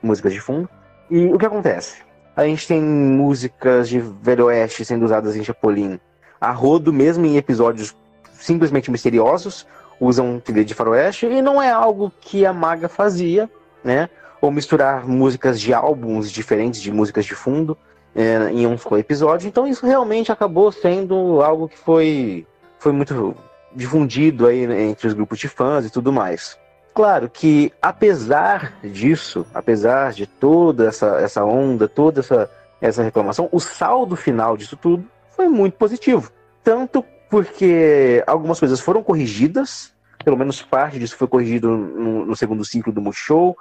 [0.00, 0.70] músicas de fundo.
[1.10, 1.96] E o que acontece?
[2.36, 5.98] A gente tem músicas de Velho Oeste sendo usadas em Chapolin
[6.40, 7.96] a rodo, mesmo em episódios
[8.32, 9.66] simplesmente misteriosos,
[9.98, 13.50] usam trilha de faroeste, e não é algo que a Maga fazia,
[13.82, 14.08] né?
[14.40, 17.76] Ou misturar músicas de álbuns diferentes de músicas de fundo
[18.16, 19.46] é, em um só episódio.
[19.46, 22.46] Então isso realmente acabou sendo algo que foi,
[22.78, 23.36] foi muito
[23.74, 26.58] difundido aí né, entre os grupos de fãs e tudo mais.
[26.94, 33.60] Claro que apesar disso, apesar de toda essa, essa onda, toda essa, essa reclamação, o
[33.60, 36.32] saldo final disso tudo foi muito positivo.
[36.64, 39.92] Tanto porque algumas coisas foram corrigidas,
[40.24, 43.54] pelo menos parte disso foi corrigido no, no segundo ciclo do Multishow,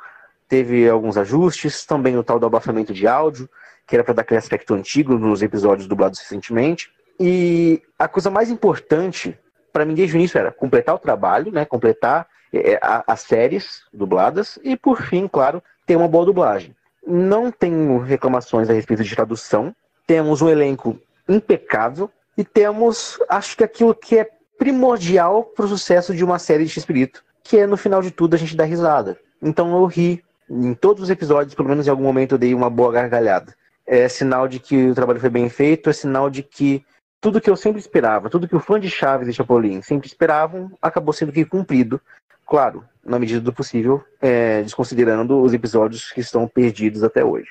[0.47, 3.49] teve alguns ajustes, também o tal do abafamento de áudio,
[3.87, 6.91] que era para dar aquele aspecto antigo nos episódios dublados recentemente.
[7.19, 9.37] E a coisa mais importante
[9.71, 13.81] para mim desde o início era completar o trabalho, né, completar é, a, as séries
[13.93, 16.73] dubladas e, por fim, claro, ter uma boa dublagem.
[17.05, 19.75] Não tenho reclamações a respeito de tradução,
[20.07, 20.97] temos um elenco
[21.27, 26.63] impecável e temos, acho que aquilo que é primordial para o sucesso de uma série
[26.63, 29.19] de X-Espírito, que é no final de tudo a gente dar risada.
[29.41, 32.69] Então eu ri em todos os episódios, pelo menos em algum momento eu dei uma
[32.69, 33.53] boa gargalhada
[33.87, 36.83] é sinal de que o trabalho foi bem feito, é sinal de que
[37.21, 40.71] tudo que eu sempre esperava, tudo que o fã de Chaves e Chapolin sempre esperavam,
[40.81, 41.99] acabou sendo que cumprido.
[42.45, 47.49] Claro, na medida do possível, é, desconsiderando os episódios que estão perdidos até hoje.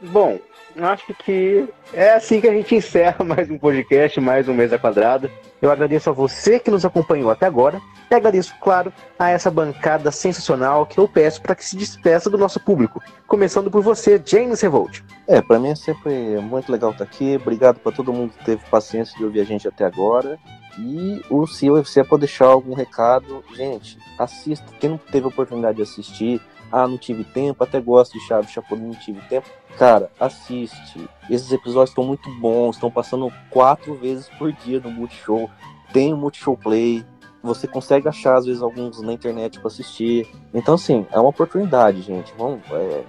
[0.00, 0.38] Bom,
[0.84, 5.30] acho que é assim que a gente encerra mais um podcast, mais um Mesa Quadrada.
[5.60, 7.80] Eu agradeço a você que nos acompanhou até agora
[8.10, 12.38] e agradeço, claro, a essa bancada sensacional que eu peço para que se despeça do
[12.38, 13.02] nosso público.
[13.26, 15.00] Começando por você, James Revolt.
[15.26, 17.36] É, para mim é sempre muito legal estar aqui.
[17.36, 20.38] Obrigado para todo mundo que teve paciência de ouvir a gente até agora.
[20.78, 24.64] E o se UFC pode deixar algum recado, gente, assista.
[24.78, 26.40] Quem não teve oportunidade de assistir,
[26.70, 29.48] ah, não tive tempo, até gosto de Chaves Chapolin, não tive tempo.
[29.78, 31.08] Cara, assiste.
[31.30, 35.50] Esses episódios estão muito bons, estão passando quatro vezes por dia no Multishow.
[35.92, 37.04] Tem o Multishow Play,
[37.42, 40.28] você consegue achar às vezes alguns na internet para assistir.
[40.52, 42.32] Então, assim, é uma oportunidade, gente.
[42.36, 43.04] Vamos, é,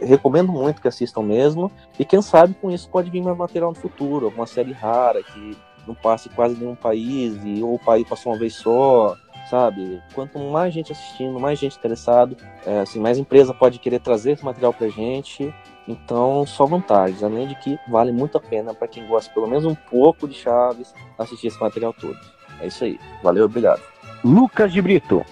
[0.00, 1.70] recomendo muito que assistam mesmo.
[1.98, 5.56] E quem sabe com isso pode vir mais material no futuro, alguma série rara que
[5.86, 9.16] não passe quase nenhum país, e, ou o país passou uma vez só
[9.52, 10.02] sabe?
[10.14, 14.42] Quanto mais gente assistindo, mais gente interessado, é, assim, mais empresa pode querer trazer esse
[14.42, 15.54] material pra gente.
[15.86, 19.66] Então, só vantagens, além de que vale muito a pena para quem gosta pelo menos
[19.66, 22.16] um pouco de Chaves assistir esse material todo.
[22.60, 22.98] É isso aí.
[23.22, 23.82] Valeu, obrigado.
[24.24, 25.22] Lucas de Brito.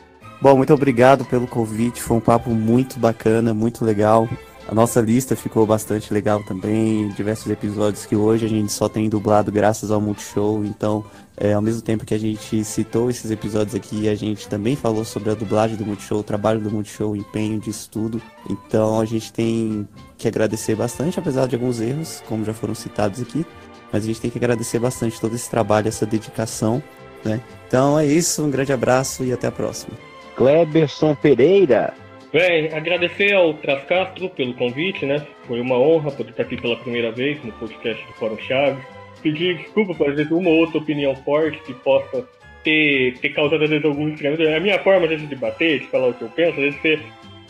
[0.43, 2.03] Bom, muito obrigado pelo convite.
[2.03, 4.29] Foi um papo muito bacana, muito legal.
[4.69, 9.09] A nossa lista ficou bastante legal também, diversos episódios que hoje a gente só tem
[9.09, 11.05] dublado graças ao Multishow, então
[11.37, 15.05] é, ao mesmo tempo que a gente citou esses episódios aqui, a gente também falou
[15.05, 18.23] sobre a dublagem do Multishow, o trabalho do Multishow, o empenho disso tudo.
[18.49, 23.21] Então a gente tem que agradecer bastante, apesar de alguns erros, como já foram citados
[23.21, 23.45] aqui,
[23.93, 26.83] mas a gente tem que agradecer bastante todo esse trabalho, essa dedicação,
[27.25, 27.41] né?
[27.67, 29.97] Então é isso, um grande abraço e até a próxima.
[30.37, 31.93] Cleberson Pereira.
[32.33, 35.27] Bem, agradecer ao Trascastro pelo convite, né?
[35.49, 38.85] Foi uma honra poder estar aqui pela primeira vez no podcast do Fórum Chaves.
[39.21, 42.25] Pedir desculpa por às vezes uma ou outra opinião forte que possa
[42.63, 44.45] ter, ter causado às vezes algum estranhamento.
[44.45, 46.57] É a minha forma às vezes, de bater, de falar o que eu penso, às
[46.57, 47.01] vezes você,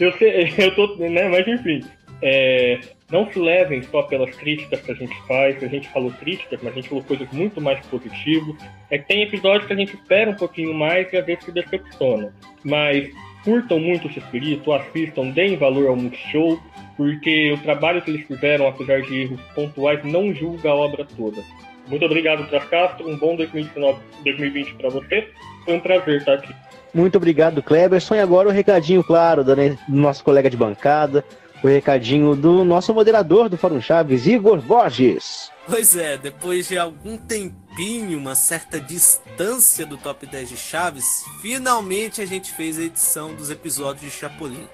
[0.01, 1.29] eu, sei, eu tô, né?
[1.29, 1.85] Mas enfim,
[2.23, 2.81] é,
[3.11, 5.63] não se levem só pelas críticas que a gente faz.
[5.63, 8.57] A gente falou críticas, mas a gente falou coisas muito mais positivas.
[8.91, 11.53] É que tem episódios que a gente espera um pouquinho mais e às vezes se
[11.53, 12.33] decepciona.
[12.65, 13.11] Mas
[13.45, 16.61] curtam muito o espírito, assistam, deem valor ao Multishow,
[16.97, 21.43] porque o trabalho que eles fizeram, apesar de erros pontuais, não julga a obra toda.
[21.89, 23.09] Muito obrigado, Trascastro.
[23.09, 25.29] Um bom 2019, 2020 para você.
[25.65, 26.55] Foi um prazer estar aqui.
[26.93, 28.15] Muito obrigado, Kleberson.
[28.15, 29.55] E agora o recadinho, claro, do
[29.89, 31.25] nosso colega de bancada,
[31.63, 35.51] o recadinho do nosso moderador do Fórum Chaves, Igor Borges.
[35.67, 42.21] Pois é, depois de algum tempinho, uma certa distância do top 10 de Chaves, finalmente
[42.21, 44.67] a gente fez a edição dos episódios de Chapolin.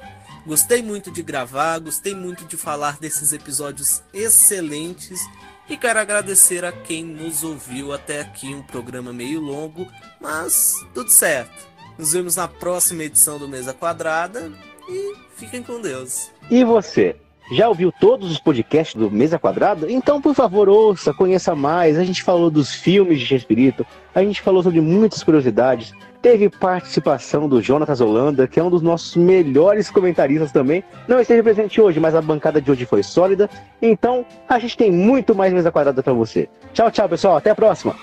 [0.46, 5.20] Gostei muito de gravar, gostei muito de falar desses episódios excelentes
[5.68, 9.88] e quero agradecer a quem nos ouviu até aqui, um programa meio longo,
[10.20, 11.66] mas tudo certo.
[11.98, 14.52] Nos vemos na próxima edição do Mesa Quadrada
[14.88, 16.30] e fiquem com Deus.
[16.50, 17.16] E você?
[17.52, 19.90] Já ouviu todos os podcasts do Mesa Quadrada?
[19.90, 21.96] Então, por favor, ouça, conheça mais.
[21.96, 25.92] A gente falou dos filmes de Espírito, a gente falou sobre muitas curiosidades.
[26.20, 30.82] Teve participação do Jonatas Holanda, que é um dos nossos melhores comentaristas também.
[31.06, 33.48] Não esteve presente hoje, mas a bancada de hoje foi sólida.
[33.80, 36.48] Então, a gente tem muito mais Mesa Quadrada para você.
[36.72, 37.36] Tchau, tchau, pessoal.
[37.36, 37.94] Até a próxima.